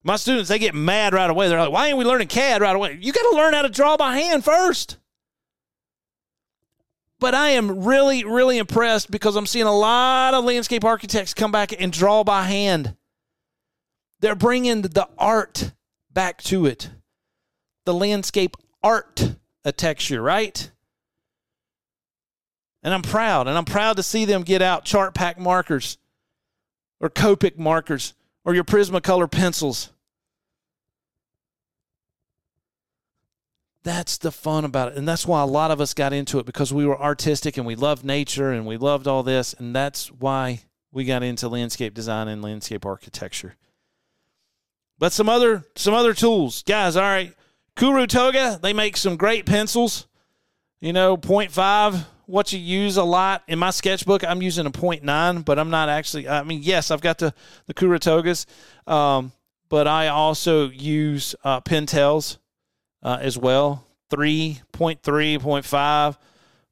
My 0.04 0.18
students, 0.18 0.50
they 0.50 0.60
get 0.60 0.76
mad 0.76 1.14
right 1.14 1.30
away. 1.30 1.48
They're 1.48 1.60
like, 1.60 1.72
why 1.72 1.88
ain't 1.88 1.98
we 1.98 2.04
learning 2.04 2.28
CAD 2.28 2.62
right 2.62 2.76
away? 2.76 2.98
You 3.00 3.14
got 3.14 3.30
to 3.30 3.38
learn 3.38 3.54
how 3.54 3.62
to 3.62 3.70
draw 3.70 3.96
by 3.96 4.18
hand 4.18 4.44
first. 4.44 4.98
But 7.20 7.36
I 7.36 7.52
am 7.52 7.86
really, 7.86 8.26
really 8.26 8.58
impressed 8.58 9.12
because 9.12 9.36
I'm 9.36 9.46
seeing 9.46 9.68
a 9.68 9.78
lot 9.78 10.34
of 10.34 10.44
landscape 10.44 10.84
architects 10.84 11.36
come 11.36 11.52
back 11.52 11.80
and 11.80 11.94
draw 11.94 12.24
by 12.24 12.44
hand. 12.44 12.96
They're 14.20 14.36
bringing 14.36 14.82
the 14.82 15.08
art 15.18 15.72
back 16.14 16.42
to 16.44 16.66
it. 16.66 16.90
The 17.86 17.94
landscape 17.94 18.56
art 18.84 19.36
a 19.64 19.72
texture, 19.72 20.22
right? 20.22 20.72
And 22.84 22.94
I'm 22.94 23.04
proud, 23.04 23.48
and 23.48 23.58
I'm 23.58 23.66
proud 23.66 23.98
to 23.98 24.04
see 24.04 24.26
them 24.26 24.42
get 24.42 24.62
out 24.62 24.86
Chartpak 24.86 25.38
markers 25.38 25.98
or 27.00 27.10
Copic 27.10 27.58
markers 27.58 28.14
or 28.44 28.56
your 28.56 28.64
Prismacolor 28.64 29.30
pencils. 29.30 29.92
that's 33.84 34.18
the 34.18 34.32
fun 34.32 34.66
about 34.66 34.92
it. 34.92 34.98
And 34.98 35.08
that's 35.08 35.26
why 35.26 35.42
a 35.42 35.46
lot 35.46 35.72
of 35.72 35.82
us 35.82 35.94
got 35.94 36.14
into 36.14 36.40
it 36.40 36.46
because 36.46 36.74
we 36.74 36.86
were 36.86 37.00
artistic 37.00 37.58
and 37.58 37.66
we 37.66 37.76
loved 37.76 38.06
nature 38.06 38.52
and 38.52 38.66
we 38.66 38.78
loved 38.78 39.08
all 39.08 39.24
this. 39.24 39.54
And 39.54 39.76
that's 39.76 40.12
why 40.12 40.62
we 40.92 41.06
got 41.06 41.24
into 41.24 41.48
landscape 41.48 41.94
design 41.94 42.28
and 42.28 42.42
landscape 42.42 42.86
architecture. 42.86 43.56
But 45.02 45.12
some 45.12 45.28
other 45.28 45.66
some 45.76 45.96
other 45.96 46.14
tools. 46.14 46.62
Guys, 46.62 46.96
all 46.96 47.02
right. 47.02 47.34
Kuru 47.76 48.06
Toga, 48.06 48.60
they 48.62 48.72
make 48.72 48.96
some 48.96 49.18
great 49.18 49.48
pencils. 49.48 50.06
You 50.80 50.94
know, 50.94 51.18
0.5, 51.18 52.06
what 52.28 52.54
you 52.54 52.60
use 52.60 52.98
a 52.98 53.04
lot. 53.04 53.42
In 53.48 53.58
my 53.58 53.72
sketchbook, 53.72 54.24
I'm 54.24 54.44
using 54.44 54.68
a 54.68 54.72
0.9, 54.72 55.44
but 55.44 55.58
I'm 55.58 55.72
not 55.72 55.90
actually 55.90 56.30
I 56.30 56.44
mean, 56.44 56.62
yes, 56.62 56.92
I've 56.92 57.02
got 57.02 57.18
the 57.18 57.34
the 57.66 57.74
Kuru 57.74 57.98
Togas. 57.98 58.46
Um, 58.86 59.32
but 59.70 59.88
I 59.88 60.10
also 60.10 60.70
use 60.70 61.34
uh, 61.44 61.62
Pentels 61.62 62.38
uh, 63.02 63.18
as 63.20 63.40
well 63.40 63.88
3.3, 64.12 65.02
0.5, 65.02 66.18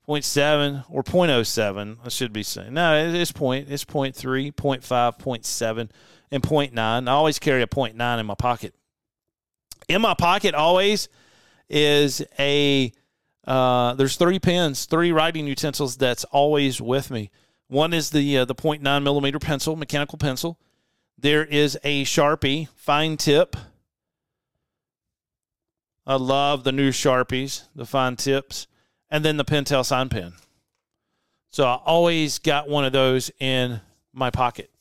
0.7, 0.08 0.86
or 0.88 1.02
0.07. 1.04 1.98
I 2.04 2.10
should 2.10 2.34
be 2.34 2.44
saying. 2.44 2.76
No, 2.76 3.12
it's 3.12 3.32
point. 3.32 3.72
It's 3.72 3.86
0.3, 3.86 4.54
0.5, 4.54 5.20
0.7, 5.20 5.90
and 6.32 6.44
0.9. 6.44 6.78
I 6.78 7.12
always 7.12 7.40
carry 7.40 7.62
a 7.62 7.68
0.9 7.68 8.20
in 8.20 8.26
my 8.26 8.36
pocket. 8.36 8.74
In 9.88 10.02
my 10.02 10.14
pocket 10.14 10.54
always 10.54 11.10
is 11.70 12.24
a 12.38 12.92
uh, 13.48 13.94
there's 13.96 14.16
three 14.16 14.38
pens, 14.38 14.86
three 14.86 15.12
writing 15.12 15.48
utensils 15.48 15.98
that's 15.98 16.24
always 16.26 16.80
with 16.80 17.10
me. 17.10 17.32
One 17.68 17.94
is 17.94 18.12
the 18.12 18.40
uh, 18.40 18.46
the 18.46 18.56
0.9 18.56 19.04
millimeter 19.04 19.40
pencil, 19.40 19.76
mechanical 19.76 20.18
pencil. 20.18 20.60
There 21.18 21.44
is 21.44 21.78
a 21.84 22.06
Sharpie 22.06 22.70
fine 22.76 23.18
tip 23.18 23.56
I 26.10 26.16
love 26.16 26.64
the 26.64 26.72
new 26.72 26.90
Sharpies, 26.90 27.66
the 27.76 27.86
fine 27.86 28.16
tips, 28.16 28.66
and 29.12 29.24
then 29.24 29.38
the 29.38 29.46
Pentel 29.46 29.86
sign 29.86 30.10
pen. 30.10 30.34
So 31.52 31.66
I 31.66 31.76
always 31.86 32.40
got 32.40 32.68
one 32.68 32.84
of 32.84 32.94
those 32.94 33.30
in 33.40 33.80
my 34.12 34.32
pocket, 34.32 34.72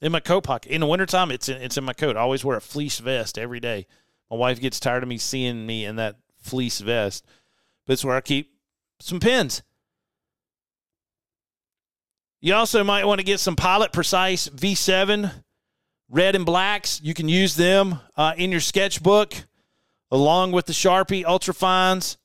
in 0.00 0.12
my 0.12 0.20
coat 0.20 0.42
pocket. 0.44 0.70
In 0.70 0.80
the 0.80 0.86
wintertime, 0.86 1.30
it's 1.30 1.48
in, 1.48 1.60
it's 1.60 1.76
in 1.76 1.84
my 1.84 1.92
coat. 1.92 2.16
I 2.16 2.20
always 2.20 2.44
wear 2.44 2.56
a 2.56 2.60
fleece 2.60 2.98
vest 2.98 3.38
every 3.38 3.60
day. 3.60 3.86
My 4.30 4.36
wife 4.36 4.60
gets 4.60 4.80
tired 4.80 5.02
of 5.02 5.08
me 5.08 5.18
seeing 5.18 5.66
me 5.66 5.84
in 5.84 5.96
that 5.96 6.16
fleece 6.38 6.80
vest, 6.80 7.24
but 7.86 7.94
it's 7.94 8.04
where 8.04 8.16
I 8.16 8.20
keep 8.20 8.52
some 9.00 9.20
pens. 9.20 9.62
You 12.40 12.54
also 12.54 12.84
might 12.84 13.06
want 13.06 13.18
to 13.18 13.24
get 13.24 13.40
some 13.40 13.56
Pilot 13.56 13.92
Precise 13.92 14.48
V7 14.48 15.32
red 16.08 16.34
and 16.34 16.46
blacks. 16.46 17.00
You 17.02 17.14
can 17.14 17.28
use 17.28 17.56
them 17.56 17.98
uh, 18.16 18.34
in 18.36 18.50
your 18.50 18.60
sketchbook 18.60 19.34
along 20.10 20.52
with 20.52 20.66
the 20.66 20.72
Sharpie 20.72 21.24
Ultra 21.24 21.54
Fines, 21.54 22.16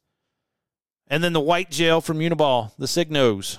and 1.08 1.24
then 1.24 1.34
the 1.34 1.40
white 1.40 1.72
gel 1.72 2.02
from 2.02 2.20
Uniball, 2.20 2.72
the 2.78 2.86
Signos 2.86 3.58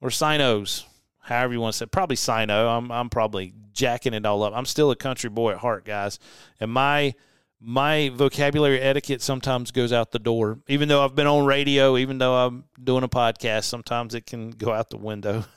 or 0.00 0.10
Sinos, 0.10 0.84
however 1.26 1.52
you 1.52 1.60
want 1.60 1.74
to 1.74 1.78
say. 1.78 1.86
Probably 1.86 2.16
Sino. 2.16 2.68
I'm 2.68 2.90
I'm 2.90 3.10
probably 3.10 3.52
jacking 3.72 4.14
it 4.14 4.24
all 4.24 4.42
up. 4.42 4.52
I'm 4.54 4.64
still 4.64 4.90
a 4.90 4.96
country 4.96 5.30
boy 5.30 5.52
at 5.52 5.58
heart, 5.58 5.84
guys, 5.84 6.18
and 6.60 6.70
my 6.70 7.14
my 7.60 8.10
vocabulary 8.14 8.80
etiquette 8.80 9.22
sometimes 9.22 9.70
goes 9.70 9.92
out 9.92 10.12
the 10.12 10.18
door. 10.18 10.60
Even 10.68 10.88
though 10.88 11.04
I've 11.04 11.14
been 11.14 11.26
on 11.26 11.46
radio, 11.46 11.96
even 11.96 12.18
though 12.18 12.34
I'm 12.34 12.64
doing 12.82 13.02
a 13.02 13.08
podcast, 13.08 13.64
sometimes 13.64 14.14
it 14.14 14.26
can 14.26 14.50
go 14.50 14.72
out 14.72 14.90
the 14.90 14.98
window. 14.98 15.44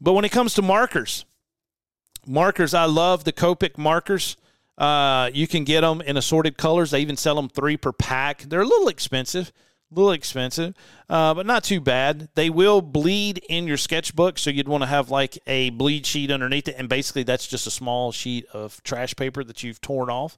But 0.00 0.12
when 0.12 0.24
it 0.24 0.32
comes 0.32 0.54
to 0.54 0.62
markers, 0.62 1.24
markers, 2.26 2.74
I 2.74 2.84
love 2.84 3.24
the 3.24 3.32
Copic 3.32 3.78
markers. 3.78 4.36
Uh, 4.76 5.30
you 5.32 5.46
can 5.46 5.64
get 5.64 5.82
them 5.82 6.00
in 6.00 6.16
assorted 6.16 6.58
colors. 6.58 6.90
They 6.90 7.00
even 7.00 7.16
sell 7.16 7.36
them 7.36 7.48
three 7.48 7.76
per 7.76 7.92
pack. 7.92 8.42
They're 8.42 8.62
a 8.62 8.66
little 8.66 8.88
expensive, 8.88 9.52
little 9.94 10.12
expensive, 10.12 10.74
uh, 11.08 11.34
but 11.34 11.46
not 11.46 11.64
too 11.64 11.80
bad. 11.80 12.28
They 12.34 12.50
will 12.50 12.80
bleed 12.80 13.38
in 13.48 13.66
your 13.66 13.76
sketchbook, 13.76 14.38
so 14.38 14.50
you'd 14.50 14.68
want 14.68 14.82
to 14.82 14.86
have 14.86 15.10
like 15.10 15.38
a 15.46 15.70
bleed 15.70 16.06
sheet 16.06 16.30
underneath 16.30 16.68
it, 16.68 16.76
and 16.78 16.88
basically 16.88 17.22
that's 17.22 17.46
just 17.46 17.66
a 17.66 17.70
small 17.70 18.12
sheet 18.12 18.46
of 18.52 18.82
trash 18.82 19.14
paper 19.16 19.44
that 19.44 19.62
you've 19.62 19.80
torn 19.80 20.10
off. 20.10 20.36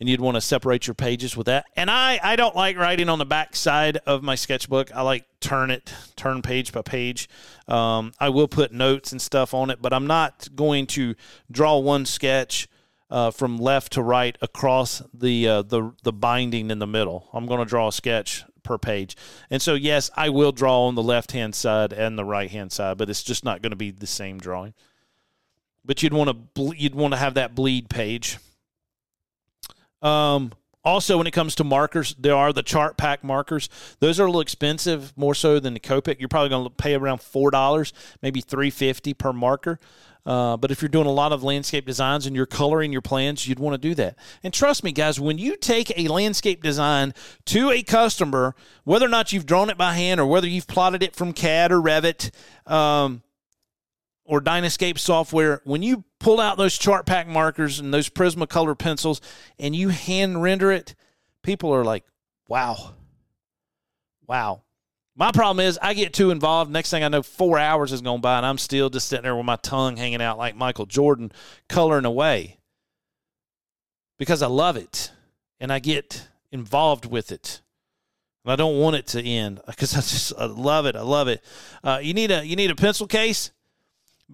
And 0.00 0.08
you'd 0.08 0.20
want 0.20 0.34
to 0.34 0.40
separate 0.40 0.88
your 0.88 0.94
pages 0.94 1.36
with 1.36 1.46
that. 1.46 1.66
And 1.76 1.88
I, 1.88 2.18
I 2.22 2.34
don't 2.34 2.56
like 2.56 2.76
writing 2.76 3.08
on 3.08 3.20
the 3.20 3.24
back 3.24 3.54
side 3.54 3.98
of 4.06 4.24
my 4.24 4.34
sketchbook. 4.34 4.94
I 4.94 5.02
like 5.02 5.24
turn 5.38 5.70
it, 5.70 5.94
turn 6.16 6.42
page 6.42 6.72
by 6.72 6.82
page. 6.82 7.28
Um, 7.68 8.12
I 8.18 8.28
will 8.28 8.48
put 8.48 8.72
notes 8.72 9.12
and 9.12 9.22
stuff 9.22 9.54
on 9.54 9.70
it, 9.70 9.80
but 9.80 9.92
I'm 9.92 10.08
not 10.08 10.48
going 10.56 10.88
to 10.88 11.14
draw 11.48 11.78
one 11.78 12.06
sketch 12.06 12.68
uh, 13.14 13.30
from 13.30 13.58
left 13.58 13.92
to 13.92 14.02
right 14.02 14.36
across 14.42 15.00
the 15.14 15.46
uh, 15.46 15.62
the 15.62 15.92
the 16.02 16.12
binding 16.12 16.72
in 16.72 16.80
the 16.80 16.86
middle. 16.86 17.28
I'm 17.32 17.46
going 17.46 17.60
to 17.60 17.64
draw 17.64 17.86
a 17.86 17.92
sketch 17.92 18.44
per 18.64 18.76
page, 18.76 19.16
and 19.50 19.62
so 19.62 19.74
yes, 19.74 20.10
I 20.16 20.30
will 20.30 20.50
draw 20.50 20.88
on 20.88 20.96
the 20.96 21.02
left 21.02 21.30
hand 21.30 21.54
side 21.54 21.92
and 21.92 22.18
the 22.18 22.24
right 22.24 22.50
hand 22.50 22.72
side, 22.72 22.98
but 22.98 23.08
it's 23.08 23.22
just 23.22 23.44
not 23.44 23.62
going 23.62 23.70
to 23.70 23.76
be 23.76 23.92
the 23.92 24.08
same 24.08 24.40
drawing. 24.40 24.74
But 25.84 26.02
you'd 26.02 26.12
want 26.12 26.26
to 26.28 26.34
ble- 26.34 26.74
you'd 26.74 26.96
want 26.96 27.14
to 27.14 27.18
have 27.18 27.34
that 27.34 27.54
bleed 27.54 27.88
page. 27.88 28.38
Um, 30.02 30.52
also, 30.84 31.18
when 31.18 31.26
it 31.26 31.32
comes 31.32 31.54
to 31.56 31.64
markers, 31.64 32.14
there 32.18 32.36
are 32.36 32.52
the 32.52 32.62
Chartpak 32.62 33.22
markers. 33.22 33.68
Those 34.00 34.20
are 34.20 34.24
a 34.24 34.26
little 34.26 34.40
expensive, 34.40 35.12
more 35.16 35.34
so 35.34 35.58
than 35.58 35.74
the 35.74 35.80
Copic. 35.80 36.20
You're 36.20 36.28
probably 36.28 36.50
going 36.50 36.64
to 36.64 36.70
pay 36.70 36.94
around 36.94 37.22
four 37.22 37.50
dollars, 37.50 37.92
maybe 38.22 38.40
three 38.40 38.70
fifty 38.70 39.14
per 39.14 39.32
marker. 39.32 39.78
Uh, 40.26 40.56
but 40.56 40.70
if 40.70 40.80
you're 40.80 40.88
doing 40.88 41.06
a 41.06 41.12
lot 41.12 41.32
of 41.32 41.42
landscape 41.42 41.84
designs 41.84 42.26
and 42.26 42.34
you're 42.34 42.46
coloring 42.46 42.92
your 42.92 43.02
plans, 43.02 43.46
you'd 43.46 43.58
want 43.58 43.74
to 43.74 43.88
do 43.88 43.94
that. 43.94 44.16
And 44.42 44.54
trust 44.54 44.82
me, 44.82 44.90
guys, 44.90 45.20
when 45.20 45.36
you 45.36 45.54
take 45.56 45.92
a 45.98 46.08
landscape 46.08 46.62
design 46.62 47.12
to 47.46 47.70
a 47.70 47.82
customer, 47.82 48.54
whether 48.84 49.04
or 49.04 49.10
not 49.10 49.34
you've 49.34 49.44
drawn 49.44 49.68
it 49.68 49.76
by 49.76 49.92
hand 49.92 50.20
or 50.20 50.26
whether 50.26 50.48
you've 50.48 50.66
plotted 50.66 51.02
it 51.02 51.14
from 51.14 51.34
CAD 51.34 51.72
or 51.72 51.80
Revit 51.80 52.30
um, 52.66 53.22
or 54.24 54.40
Dynascape 54.40 54.98
software, 54.98 55.60
when 55.64 55.82
you 55.82 56.04
pull 56.18 56.40
out 56.40 56.56
those 56.56 56.78
Chartpak 56.78 57.26
markers 57.26 57.78
and 57.78 57.92
those 57.92 58.08
Prismacolor 58.08 58.78
pencils 58.78 59.20
and 59.58 59.76
you 59.76 59.90
hand 59.90 60.42
render 60.42 60.72
it, 60.72 60.94
people 61.42 61.72
are 61.74 61.84
like, 61.84 62.04
wow, 62.48 62.94
wow. 64.26 64.62
My 65.16 65.30
problem 65.30 65.64
is 65.64 65.78
I 65.80 65.94
get 65.94 66.12
too 66.12 66.30
involved. 66.30 66.70
Next 66.70 66.90
thing 66.90 67.04
I 67.04 67.08
know, 67.08 67.22
four 67.22 67.58
hours 67.58 67.90
has 67.90 68.00
gone 68.00 68.20
by, 68.20 68.36
and 68.36 68.46
I'm 68.46 68.58
still 68.58 68.90
just 68.90 69.06
sitting 69.06 69.22
there 69.22 69.36
with 69.36 69.46
my 69.46 69.56
tongue 69.56 69.96
hanging 69.96 70.22
out 70.22 70.38
like 70.38 70.56
Michael 70.56 70.86
Jordan, 70.86 71.30
coloring 71.68 72.04
away 72.04 72.58
because 74.18 74.42
I 74.42 74.46
love 74.46 74.76
it 74.76 75.12
and 75.60 75.72
I 75.72 75.78
get 75.78 76.28
involved 76.50 77.06
with 77.06 77.30
it. 77.30 77.60
And 78.44 78.52
I 78.52 78.56
don't 78.56 78.78
want 78.78 78.96
it 78.96 79.06
to 79.08 79.22
end 79.22 79.60
because 79.66 79.94
I 79.94 79.98
just 79.98 80.32
I 80.36 80.46
love 80.46 80.86
it. 80.86 80.96
I 80.96 81.02
love 81.02 81.28
it. 81.28 81.42
Uh, 81.82 82.00
you 82.02 82.12
need 82.12 82.30
a 82.30 82.44
you 82.44 82.56
need 82.56 82.70
a 82.70 82.74
pencil 82.74 83.06
case 83.06 83.52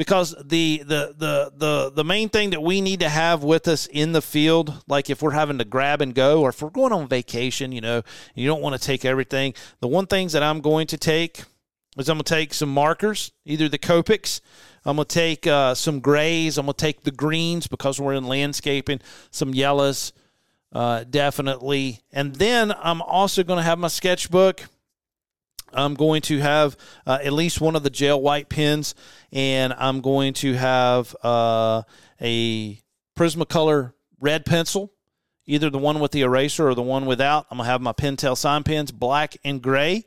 because 0.01 0.35
the, 0.43 0.79
the 0.79 1.15
the 1.19 1.53
the 1.55 1.93
the 1.95 2.05
main 2.05 2.31
thing 2.31 2.49
that 2.49 2.63
we 2.63 2.81
need 2.81 3.01
to 3.01 3.09
have 3.11 3.45
with 3.45 3.69
us 3.69 3.85
in 3.85 4.13
the 4.13 4.23
field 4.23 4.83
like 4.89 5.11
if 5.11 5.21
we're 5.21 5.33
having 5.33 5.59
to 5.59 5.65
grab 5.67 6.01
and 6.01 6.15
go 6.15 6.41
or 6.41 6.49
if 6.49 6.63
we're 6.63 6.71
going 6.71 6.91
on 6.91 7.07
vacation 7.07 7.71
you 7.71 7.83
know 7.83 8.01
you 8.35 8.47
don't 8.47 8.63
want 8.63 8.75
to 8.75 8.81
take 8.81 9.05
everything 9.05 9.53
the 9.81 9.87
one 9.87 10.07
things 10.07 10.33
that 10.33 10.43
i'm 10.43 10.63
going 10.63 10.87
to 10.87 10.97
take 10.97 11.45
is 11.99 12.09
i'm 12.09 12.17
going 12.17 12.25
to 12.25 12.35
take 12.35 12.55
some 12.55 12.73
markers 12.73 13.31
either 13.45 13.69
the 13.69 13.77
copics 13.77 14.41
i'm 14.87 14.97
going 14.97 15.07
to 15.07 15.15
take 15.15 15.47
uh, 15.47 15.75
some 15.75 16.01
grays 16.01 16.57
i'm 16.57 16.65
going 16.65 16.73
to 16.73 16.83
take 16.83 17.03
the 17.03 17.11
greens 17.11 17.67
because 17.67 18.01
we're 18.01 18.15
in 18.15 18.25
landscaping 18.25 19.03
some 19.31 19.53
yellows 19.53 20.15
uh, 20.73 21.05
definitely. 21.11 22.01
And 22.11 22.37
then 22.37 22.73
i'm 22.81 23.03
also 23.03 23.43
going 23.43 23.59
to 23.59 23.65
have 23.65 23.79
my 23.79 23.89
sketchbook 23.89 24.63
I'm 25.73 25.95
going 25.95 26.23
to 26.23 26.39
have 26.39 26.77
uh, 27.07 27.19
at 27.23 27.33
least 27.33 27.61
one 27.61 27.77
of 27.77 27.83
the 27.83 27.91
gel 27.91 28.21
white 28.21 28.49
pens, 28.49 28.95
and 29.33 29.73
I'm 29.73 30.01
going 30.01 30.35
to 30.35 30.55
have 30.55 31.15
uh, 31.23 31.83
a 32.21 32.81
Prismacolor 33.17 33.93
red 34.21 34.45
pencil, 34.45 34.93
either 35.47 35.71
the 35.71 35.79
one 35.79 36.01
with 36.01 36.13
the 36.13 36.23
eraser 36.23 36.69
or 36.69 36.75
the 36.75 36.83
one 36.83 37.07
without. 37.07 37.47
I'm 37.51 37.59
going 37.59 37.67
to 37.67 37.71
have 37.71 37.81
my 37.81 37.93
Pentel 37.93 38.37
sign 38.37 38.63
pens, 38.63 38.93
black 38.93 39.37
and 39.45 39.63
gray. 39.63 40.05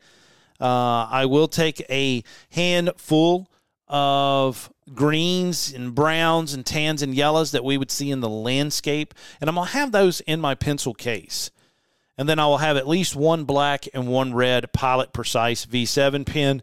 Uh, 0.59 1.07
I 1.09 1.25
will 1.25 1.47
take 1.47 1.81
a 1.89 2.23
handful 2.51 3.49
of 3.87 4.71
greens 4.93 5.73
and 5.73 5.93
browns 5.93 6.53
and 6.53 6.65
tans 6.65 7.01
and 7.01 7.13
yellows 7.13 7.51
that 7.51 7.63
we 7.63 7.77
would 7.77 7.91
see 7.91 8.11
in 8.11 8.19
the 8.19 8.29
landscape, 8.29 9.13
and 9.39 9.49
I'm 9.49 9.55
going 9.55 9.67
to 9.67 9.73
have 9.73 9.91
those 9.91 10.21
in 10.21 10.39
my 10.39 10.55
pencil 10.55 10.93
case 10.93 11.51
and 12.17 12.27
then 12.29 12.39
I 12.39 12.45
will 12.45 12.57
have 12.57 12.77
at 12.77 12.87
least 12.87 13.15
one 13.15 13.45
black 13.45 13.87
and 13.93 14.07
one 14.07 14.33
red 14.33 14.71
Pilot 14.73 15.13
Precise 15.13 15.65
V7 15.65 16.25
pen, 16.25 16.61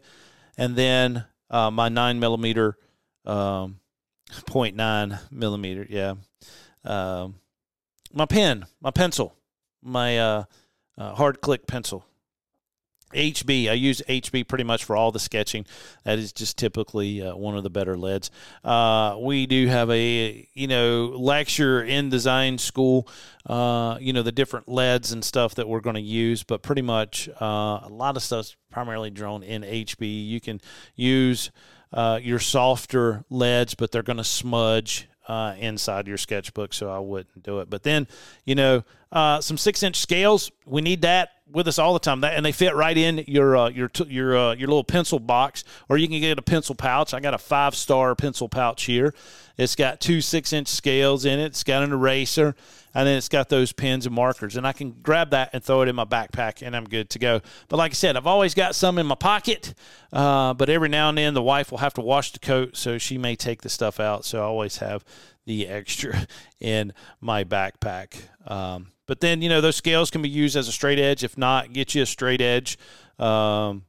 and 0.57 0.75
then 0.75 1.25
uh, 1.49 1.71
my 1.71 1.89
nine 1.89 2.19
millimeter, 2.19 2.77
um, 3.25 3.79
0.9 4.29 5.19
millimeter, 5.31 5.85
yeah, 5.89 6.15
um, 6.83 7.35
my 8.13 8.25
pen, 8.25 8.65
my 8.81 8.91
pencil, 8.91 9.35
my 9.81 10.17
uh, 10.17 10.43
uh, 10.97 11.15
hard 11.15 11.41
click 11.41 11.67
pencil. 11.67 12.05
HB. 13.13 13.69
I 13.69 13.73
use 13.73 14.01
HB 14.07 14.47
pretty 14.47 14.63
much 14.63 14.83
for 14.83 14.95
all 14.95 15.11
the 15.11 15.19
sketching. 15.19 15.65
That 16.03 16.19
is 16.19 16.31
just 16.33 16.57
typically 16.57 17.21
uh, 17.21 17.35
one 17.35 17.57
of 17.57 17.63
the 17.63 17.69
better 17.69 17.97
leads. 17.97 18.31
Uh, 18.63 19.17
we 19.19 19.45
do 19.45 19.67
have 19.67 19.89
a 19.89 20.47
you 20.53 20.67
know 20.67 21.05
lecture 21.17 21.83
in 21.83 22.09
design 22.09 22.57
school. 22.57 23.07
Uh, 23.45 23.97
you 23.99 24.13
know 24.13 24.21
the 24.21 24.31
different 24.31 24.69
leads 24.69 25.11
and 25.11 25.23
stuff 25.23 25.55
that 25.55 25.67
we're 25.67 25.81
going 25.81 25.95
to 25.95 26.01
use, 26.01 26.43
but 26.43 26.61
pretty 26.61 26.81
much 26.81 27.29
uh, 27.41 27.81
a 27.83 27.89
lot 27.89 28.15
of 28.15 28.23
stuff's 28.23 28.55
primarily 28.71 29.09
drawn 29.09 29.43
in 29.43 29.61
HB. 29.63 30.27
You 30.27 30.39
can 30.39 30.61
use 30.95 31.51
uh, 31.93 32.19
your 32.21 32.39
softer 32.39 33.23
leads, 33.29 33.75
but 33.75 33.91
they're 33.91 34.03
going 34.03 34.17
to 34.17 34.23
smudge 34.23 35.07
uh, 35.31 35.55
inside 35.59 36.07
your 36.07 36.17
sketchbook, 36.17 36.73
so 36.73 36.91
I 36.91 36.99
wouldn't 36.99 37.41
do 37.41 37.61
it. 37.61 37.69
But 37.69 37.83
then, 37.83 38.05
you 38.43 38.53
know, 38.53 38.83
uh, 39.13 39.39
some 39.39 39.57
six 39.57 39.81
inch 39.81 39.95
scales, 39.95 40.51
we 40.65 40.81
need 40.81 41.03
that 41.03 41.29
with 41.49 41.69
us 41.69 41.79
all 41.79 41.93
the 41.93 41.99
time. 41.99 42.19
That 42.19 42.33
and 42.33 42.45
they 42.45 42.51
fit 42.51 42.75
right 42.75 42.97
in 42.97 43.23
your 43.27 43.55
uh, 43.55 43.69
your 43.69 43.89
your 44.07 44.37
uh, 44.37 44.55
your 44.55 44.67
little 44.67 44.83
pencil 44.83 45.19
box, 45.19 45.63
or 45.87 45.97
you 45.97 46.09
can 46.09 46.19
get 46.19 46.37
a 46.37 46.41
pencil 46.41 46.75
pouch. 46.75 47.13
I 47.13 47.21
got 47.21 47.33
a 47.33 47.37
five 47.37 47.75
star 47.75 48.13
pencil 48.13 48.49
pouch 48.49 48.83
here. 48.83 49.13
It's 49.61 49.75
got 49.75 49.99
two 49.99 50.21
six 50.21 50.53
inch 50.53 50.67
scales 50.67 51.23
in 51.23 51.39
it. 51.39 51.45
It's 51.45 51.63
got 51.63 51.83
an 51.83 51.91
eraser, 51.91 52.55
and 52.95 53.07
then 53.07 53.17
it's 53.17 53.29
got 53.29 53.49
those 53.49 53.71
pens 53.71 54.07
and 54.07 54.15
markers. 54.15 54.57
And 54.57 54.65
I 54.65 54.73
can 54.73 54.91
grab 55.03 55.29
that 55.31 55.51
and 55.53 55.63
throw 55.63 55.83
it 55.83 55.87
in 55.87 55.95
my 55.95 56.05
backpack, 56.05 56.65
and 56.65 56.75
I'm 56.75 56.85
good 56.85 57.11
to 57.11 57.19
go. 57.19 57.41
But 57.69 57.77
like 57.77 57.91
I 57.91 57.93
said, 57.93 58.17
I've 58.17 58.25
always 58.25 58.55
got 58.55 58.73
some 58.73 58.97
in 58.97 59.05
my 59.05 59.15
pocket. 59.15 59.75
Uh, 60.11 60.55
but 60.55 60.69
every 60.69 60.89
now 60.89 61.09
and 61.09 61.17
then, 61.17 61.35
the 61.35 61.43
wife 61.43 61.69
will 61.69 61.77
have 61.77 61.93
to 61.93 62.01
wash 62.01 62.31
the 62.31 62.39
coat, 62.39 62.75
so 62.75 62.97
she 62.97 63.19
may 63.19 63.35
take 63.35 63.61
the 63.61 63.69
stuff 63.69 63.99
out. 63.99 64.25
So 64.25 64.39
I 64.39 64.43
always 64.43 64.77
have 64.77 65.05
the 65.45 65.67
extra 65.67 66.27
in 66.59 66.93
my 67.19 67.43
backpack. 67.43 68.15
Um, 68.47 68.87
but 69.05 69.19
then, 69.19 69.43
you 69.43 69.49
know, 69.49 69.61
those 69.61 69.75
scales 69.75 70.09
can 70.09 70.23
be 70.23 70.29
used 70.29 70.55
as 70.55 70.67
a 70.67 70.71
straight 70.71 70.97
edge. 70.97 71.23
If 71.23 71.37
not, 71.37 71.71
get 71.71 71.93
you 71.93 72.01
a 72.01 72.07
straight 72.07 72.41
edge. 72.41 72.79
Um, 73.19 73.83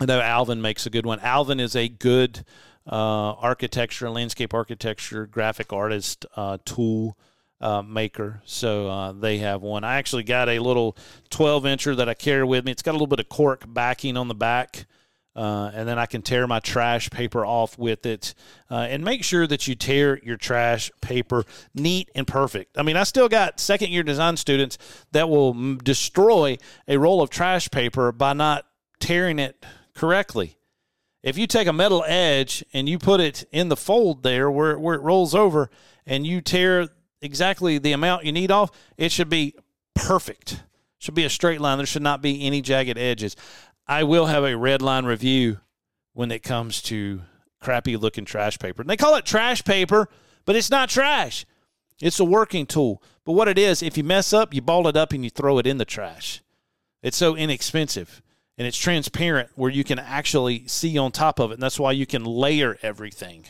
I 0.00 0.04
know 0.06 0.20
Alvin 0.20 0.62
makes 0.62 0.86
a 0.86 0.90
good 0.90 1.04
one. 1.04 1.20
Alvin 1.20 1.60
is 1.60 1.74
a 1.74 1.88
good 1.88 2.44
uh, 2.86 3.32
architecture, 3.32 4.10
landscape 4.10 4.54
architecture, 4.54 5.26
graphic 5.26 5.72
artist 5.72 6.26
uh, 6.36 6.58
tool 6.64 7.16
uh, 7.60 7.82
maker. 7.82 8.42
So 8.44 8.88
uh, 8.88 9.12
they 9.12 9.38
have 9.38 9.62
one. 9.62 9.84
I 9.84 9.96
actually 9.96 10.24
got 10.24 10.48
a 10.48 10.58
little 10.58 10.96
12 11.30 11.64
incher 11.64 11.96
that 11.96 12.08
I 12.08 12.14
carry 12.14 12.44
with 12.44 12.64
me. 12.64 12.72
It's 12.72 12.82
got 12.82 12.92
a 12.92 12.92
little 12.92 13.06
bit 13.06 13.20
of 13.20 13.28
cork 13.28 13.64
backing 13.66 14.16
on 14.16 14.28
the 14.28 14.34
back. 14.34 14.86
Uh, 15.34 15.70
and 15.74 15.86
then 15.86 15.98
I 15.98 16.06
can 16.06 16.22
tear 16.22 16.46
my 16.46 16.60
trash 16.60 17.10
paper 17.10 17.44
off 17.44 17.78
with 17.78 18.06
it. 18.06 18.34
Uh, 18.70 18.86
and 18.88 19.04
make 19.04 19.22
sure 19.22 19.46
that 19.46 19.68
you 19.68 19.74
tear 19.74 20.18
your 20.24 20.38
trash 20.38 20.90
paper 21.02 21.44
neat 21.74 22.10
and 22.14 22.26
perfect. 22.26 22.78
I 22.78 22.82
mean, 22.82 22.96
I 22.96 23.02
still 23.02 23.28
got 23.28 23.60
second 23.60 23.90
year 23.90 24.02
design 24.02 24.38
students 24.38 24.78
that 25.12 25.28
will 25.28 25.50
m- 25.50 25.78
destroy 25.84 26.56
a 26.88 26.96
roll 26.96 27.20
of 27.20 27.28
trash 27.28 27.70
paper 27.70 28.12
by 28.12 28.32
not 28.32 28.64
tearing 28.98 29.38
it 29.38 29.62
correctly. 29.94 30.55
If 31.26 31.36
you 31.36 31.48
take 31.48 31.66
a 31.66 31.72
metal 31.72 32.04
edge 32.06 32.64
and 32.72 32.88
you 32.88 33.00
put 33.00 33.18
it 33.18 33.48
in 33.50 33.68
the 33.68 33.76
fold 33.76 34.22
there 34.22 34.48
where, 34.48 34.78
where 34.78 34.94
it 34.94 35.02
rolls 35.02 35.34
over 35.34 35.68
and 36.06 36.24
you 36.24 36.40
tear 36.40 36.86
exactly 37.20 37.78
the 37.78 37.90
amount 37.90 38.24
you 38.24 38.30
need 38.30 38.52
off, 38.52 38.70
it 38.96 39.10
should 39.10 39.28
be 39.28 39.56
perfect. 39.96 40.62
Should 40.98 41.16
be 41.16 41.24
a 41.24 41.28
straight 41.28 41.60
line. 41.60 41.78
There 41.78 41.86
should 41.86 42.00
not 42.02 42.22
be 42.22 42.46
any 42.46 42.62
jagged 42.62 42.96
edges. 42.96 43.34
I 43.88 44.04
will 44.04 44.26
have 44.26 44.44
a 44.44 44.56
red 44.56 44.82
line 44.82 45.04
review 45.04 45.58
when 46.12 46.30
it 46.30 46.44
comes 46.44 46.80
to 46.82 47.22
crappy 47.60 47.96
looking 47.96 48.24
trash 48.24 48.60
paper. 48.60 48.82
And 48.82 48.88
they 48.88 48.96
call 48.96 49.16
it 49.16 49.26
trash 49.26 49.64
paper, 49.64 50.08
but 50.44 50.54
it's 50.54 50.70
not 50.70 50.90
trash. 50.90 51.44
It's 52.00 52.20
a 52.20 52.24
working 52.24 52.66
tool. 52.66 53.02
But 53.24 53.32
what 53.32 53.48
it 53.48 53.58
is, 53.58 53.82
if 53.82 53.98
you 53.98 54.04
mess 54.04 54.32
up, 54.32 54.54
you 54.54 54.62
ball 54.62 54.86
it 54.86 54.96
up 54.96 55.12
and 55.12 55.24
you 55.24 55.30
throw 55.30 55.58
it 55.58 55.66
in 55.66 55.78
the 55.78 55.84
trash. 55.84 56.40
It's 57.02 57.16
so 57.16 57.34
inexpensive 57.34 58.22
and 58.58 58.66
it's 58.66 58.78
transparent 58.78 59.50
where 59.54 59.70
you 59.70 59.84
can 59.84 59.98
actually 59.98 60.66
see 60.66 60.96
on 60.96 61.12
top 61.12 61.38
of 61.38 61.50
it. 61.50 61.54
And 61.54 61.62
that's 61.62 61.78
why 61.78 61.92
you 61.92 62.06
can 62.06 62.24
layer 62.24 62.78
everything. 62.82 63.44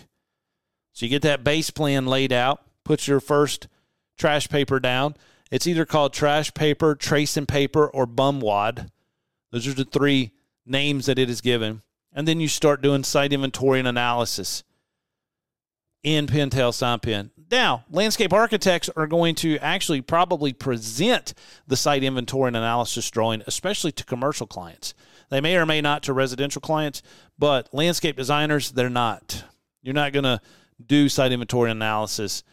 So 0.93 1.07
you 1.07 1.11
get 1.11 1.23
that 1.23 1.45
base 1.45 1.71
plan 1.71 2.07
laid 2.07 2.33
out, 2.33 2.63
put 2.85 3.07
your 3.07 3.21
first 3.21 3.69
trash 4.17 4.49
paper 4.49 4.81
down. 4.81 5.15
It's 5.51 5.67
either 5.67 5.85
called 5.85 6.13
trash 6.13 6.53
paper, 6.55 6.95
tracing 6.95 7.47
paper, 7.47 7.87
or 7.87 8.07
bum 8.07 8.41
wad. 8.41 8.91
Those 9.53 9.69
are 9.69 9.75
the 9.75 9.85
three 9.85 10.33
names 10.65 11.07
that 11.07 11.19
it 11.19 11.31
is 11.31 11.41
given. 11.41 11.83
And 12.13 12.27
then 12.27 12.41
you 12.41 12.49
start 12.49 12.83
doing 12.83 13.05
site 13.05 13.33
inventory 13.33 13.79
and 13.79 13.87
analysis 13.87 14.65
in 16.07 16.29
Pentel 16.29 16.73
Sign 16.73 17.01
Pen. 17.01 17.33
Now, 17.51 17.85
landscape 17.91 18.33
architects 18.33 18.89
are 18.97 19.09
going 19.09 19.35
to 19.37 19.59
actually 19.59 20.01
probably 20.01 20.53
present 20.53 21.35
the 21.67 21.77
site 21.77 22.05
inventory 22.05 22.47
and 22.47 22.57
analysis 22.57 23.11
drawing, 23.11 23.43
especially 23.49 23.91
to 23.91 24.05
commercial 24.05 24.47
clients. 24.47 24.95
They 25.31 25.41
may 25.41 25.57
or 25.57 25.67
may 25.67 25.81
not 25.81 26.05
to 26.05 26.13
residential 26.13 26.61
clients, 26.61 27.03
but 27.37 27.75
landscape 27.75 28.17
designers, 28.17 28.71
they're 28.71 28.89
not. 28.89 29.45
You're 29.83 29.95
not 29.95 30.13
going 30.13 30.25
to 30.25 30.41
do 30.85 31.09
site 31.09 31.33
inventory 31.33 31.73
analysis 31.73 32.45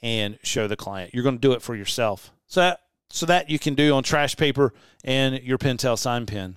and 0.00 0.38
show 0.42 0.66
the 0.66 0.76
client. 0.76 1.12
You're 1.12 1.24
going 1.24 1.36
to 1.36 1.46
do 1.46 1.52
it 1.52 1.60
for 1.60 1.76
yourself. 1.76 2.32
So 2.46 2.60
that, 2.60 2.80
so 3.10 3.26
that 3.26 3.50
you 3.50 3.58
can 3.58 3.74
do 3.74 3.92
on 3.92 4.02
trash 4.02 4.34
paper 4.34 4.72
and 5.04 5.42
your 5.42 5.58
Pentel 5.58 5.98
sign 5.98 6.24
pen. 6.24 6.56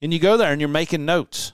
And 0.00 0.10
you 0.10 0.20
go 0.20 0.38
there 0.38 0.52
and 0.52 0.60
you're 0.60 0.68
making 0.68 1.04
notes 1.04 1.52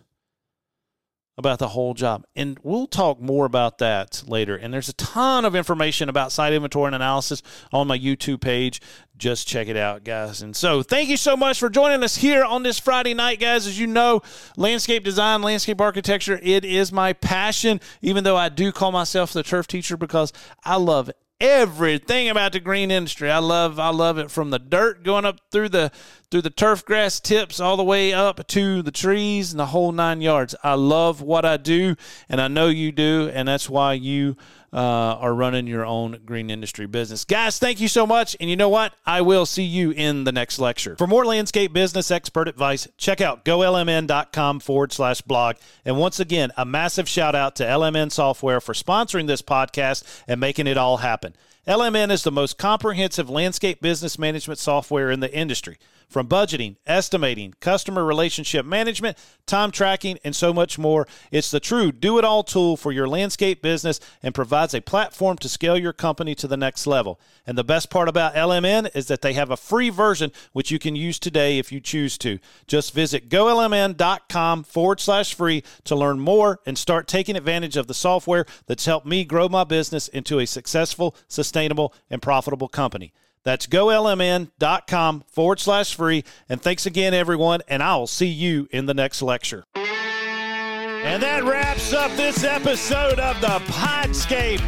about 1.39 1.59
the 1.59 1.69
whole 1.69 1.95
job. 1.95 2.25
And 2.37 2.59
we'll 2.63 2.87
talk 2.87 3.21
more 3.21 3.47
about 3.47 3.79
that 3.79 4.23
later. 4.27 4.55
And 4.55 4.73
there's 4.73 4.89
a 4.89 4.95
ton 4.95 5.45
of 5.45 5.55
information 5.55 6.09
about 6.09 6.31
site 6.31 6.53
inventory 6.53 6.89
and 6.89 6.95
analysis 6.95 7.43
on 7.73 7.87
my 7.87 7.99
YouTube 7.99 8.41
page. 8.41 8.81
Just 9.17 9.49
check 9.49 9.69
it 9.69 9.77
out, 9.77 10.05
guys. 10.05 10.43
And 10.43 10.55
so, 10.55 10.83
thank 10.83 11.09
you 11.09 11.17
so 11.17 11.37
much 11.37 11.59
for 11.59 11.71
joining 11.71 12.03
us 12.03 12.17
here 12.17 12.45
on 12.45 12.63
this 12.63 12.79
Friday 12.79 13.15
night, 13.15 13.41
guys. 13.41 13.67
As 13.67 13.79
you 13.79 13.87
know, 13.87 14.21
landscape 14.57 15.05
design, 15.05 15.43
landscape 15.43 15.81
architecture, 15.81 16.39
it 16.43 16.65
is 16.65 16.93
my 16.93 17.13
passion, 17.13 17.81
even 18.03 18.25
though 18.25 18.37
I 18.37 18.49
do 18.49 18.73
call 18.73 18.93
myself 18.93 19.33
the 19.33 19.43
turf 19.43 19.67
teacher 19.67 19.97
because 19.97 20.33
I 20.65 20.77
love 20.77 21.11
everything 21.43 22.29
about 22.29 22.53
the 22.53 22.61
green 22.61 22.91
industry. 22.91 23.31
I 23.31 23.39
love 23.39 23.79
I 23.79 23.91
love 23.91 24.17
it 24.19 24.31
from 24.31 24.51
the 24.51 24.61
dirt 24.61 25.03
going 25.03 25.25
up 25.25 25.41
through 25.51 25.71
the 25.71 25.91
through 26.33 26.43
the 26.43 26.51
turf 26.51 26.83
grass 26.83 27.21
tips 27.21 27.61
all 27.61 27.77
the 27.77 27.85
way 27.85 28.15
up 28.15 28.47
to 28.47 28.81
the 28.81 28.91
trees 28.91 29.53
and 29.53 29.61
the 29.61 29.67
whole 29.67 29.93
nine 29.93 30.23
yards. 30.23 30.55
I 30.65 30.75
love 30.75 31.21
what 31.21 31.45
I 31.45 31.59
do, 31.59 31.95
and 32.27 32.41
I 32.41 32.49
know 32.49 32.69
you 32.69 32.91
do, 32.91 33.31
and 33.35 33.47
that's 33.47 33.69
why 33.69 33.93
you 33.93 34.39
uh, 34.73 34.79
are 34.79 35.35
running 35.35 35.67
your 35.67 35.85
own 35.85 36.21
green 36.25 36.49
industry 36.49 36.87
business. 36.87 37.27
Guys, 37.27 37.59
thank 37.59 37.83
you 37.83 37.89
so 37.89 38.07
much. 38.07 38.35
And 38.41 38.49
you 38.49 38.57
know 38.57 38.71
what? 38.71 38.95
I 39.05 39.21
will 39.21 39.45
see 39.45 39.63
you 39.63 39.91
in 39.91 40.25
the 40.25 40.33
next 40.33 40.59
lecture. 40.59 40.97
For 40.97 41.07
more 41.07 41.27
landscape 41.27 41.75
business 41.75 42.11
expert 42.11 42.49
advice, 42.49 42.89
check 42.97 43.21
out 43.21 43.45
golmn.com 43.45 44.61
forward 44.61 44.91
slash 44.91 45.21
blog. 45.21 45.57
And 45.85 45.99
once 45.99 46.19
again, 46.19 46.51
a 46.57 46.65
massive 46.65 47.11
shout 47.11 47.35
out 47.35 47.57
to 47.57 47.65
LMN 47.65 48.11
Software 48.11 48.63
for 48.63 48.73
sponsoring 48.73 49.27
this 49.27 49.43
podcast 49.43 50.23
and 50.27 50.41
making 50.41 50.67
it 50.67 50.79
all 50.79 50.97
happen. 50.97 51.35
LMN 51.67 52.11
is 52.11 52.25
the 52.25 52.33
most 52.33 52.59
comprehensive 52.59 53.31
landscape 53.31 53.81
business 53.81 54.19
management 54.19 54.59
software 54.59 55.13
in 55.13 55.21
the 55.21 55.33
industry. 55.33 55.79
From 56.09 56.29
budgeting, 56.29 56.77
estimating, 56.87 57.55
customer 57.61 58.05
relationship 58.05 58.67
management, 58.67 59.17
time 59.47 59.71
tracking, 59.71 60.19
and 60.23 60.37
so 60.37 60.53
much 60.53 60.79
more, 60.79 61.07
it's 61.31 61.51
the 61.51 61.61
true 61.61 61.91
do 61.91 62.19
it 62.19 62.25
all 62.25 62.43
tool 62.43 62.77
for 62.77 62.93
your 62.93 63.09
landscape 63.09 63.63
business 63.63 63.99
and 64.23 64.35
provides 64.35 64.75
a 64.75 64.83
platform 64.83 65.39
to 65.39 65.49
scale 65.49 65.79
your 65.79 65.95
company 65.95 66.35
to 66.35 66.47
the 66.47 66.57
next 66.57 66.87
level. 66.87 67.19
And 67.47 67.57
the 67.57 67.65
best 67.65 67.89
part 67.89 68.11
about 68.11 68.35
LMN 68.35 68.95
is 68.95 69.07
that 69.07 69.23
they 69.23 69.33
have 69.33 69.51
a 69.51 69.57
free 69.57 69.89
version 69.89 70.33
which 70.53 70.71
you 70.71 70.79
can 70.79 70.97
use 70.97 71.19
today 71.19 71.59
if 71.59 71.73
you 71.73 71.81
choose 71.81 72.19
to. 72.19 72.41
Just 72.67 72.93
visit 72.93 73.31
golmn.com 73.31 74.65
forward 74.65 75.01
slash 75.01 75.33
free 75.33 75.63
to 75.85 75.97
learn 75.97 76.21
more 76.21 76.61
and 76.67 76.77
start 76.77 77.09
taking 77.09 77.37
advantage 77.37 77.79
of 77.79 77.87
the 77.87 77.95
software 77.95 78.45
that's 78.67 78.85
helped 78.85 79.07
me 79.07 79.25
grow 79.25 79.49
my 79.49 79.65
business 79.65 80.09
into 80.09 80.41
a 80.41 80.47
successful, 80.47 81.17
sustainable, 81.53 81.93
and 82.09 82.23
profitable 82.23 82.69
company. 82.69 83.13
That's 83.45 83.67
golmn.com 83.67 85.25
forward 85.27 85.61
slash 85.61 85.95
free. 85.95 86.25
And 86.49 86.63
thanks 86.63 86.87
again, 86.87 87.13
everyone, 87.13 87.61
and 87.69 87.83
I'll 87.83 88.07
see 88.07 88.29
you 88.29 88.69
in 88.71 88.87
the 88.87 88.95
next 88.95 89.21
lecture. 89.21 89.65
And 89.75 91.23
that 91.23 91.45
wraps 91.45 91.93
up 91.93 92.13
this 92.17 92.45
episode 92.45 93.19
of 93.19 93.41
the 93.41 93.59
Podscape. 93.73 94.61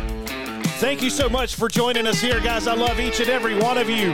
Thank 0.78 1.02
you 1.02 1.10
so 1.10 1.28
much 1.28 1.54
for 1.54 1.68
joining 1.68 2.06
us 2.06 2.20
here, 2.20 2.40
guys. 2.40 2.66
I 2.66 2.74
love 2.74 2.98
each 3.00 3.20
and 3.20 3.30
every 3.30 3.56
one 3.56 3.78
of 3.78 3.88
you. 3.88 4.10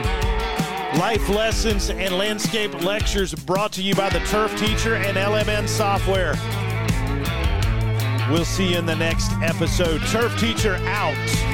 Life 0.99 1.27
lessons 1.27 1.89
and 1.89 2.17
landscape 2.17 2.83
lectures 2.83 3.33
brought 3.33 3.71
to 3.73 3.81
you 3.81 3.95
by 3.95 4.09
the 4.09 4.19
Turf 4.19 4.57
Teacher 4.59 4.95
and 4.95 5.17
LMN 5.17 5.67
Software. 5.67 6.35
We'll 8.31 8.45
see 8.45 8.71
you 8.71 8.77
in 8.77 8.85
the 8.85 8.95
next 8.95 9.31
episode. 9.41 10.01
Turf 10.07 10.39
Teacher 10.39 10.75
out. 10.85 11.50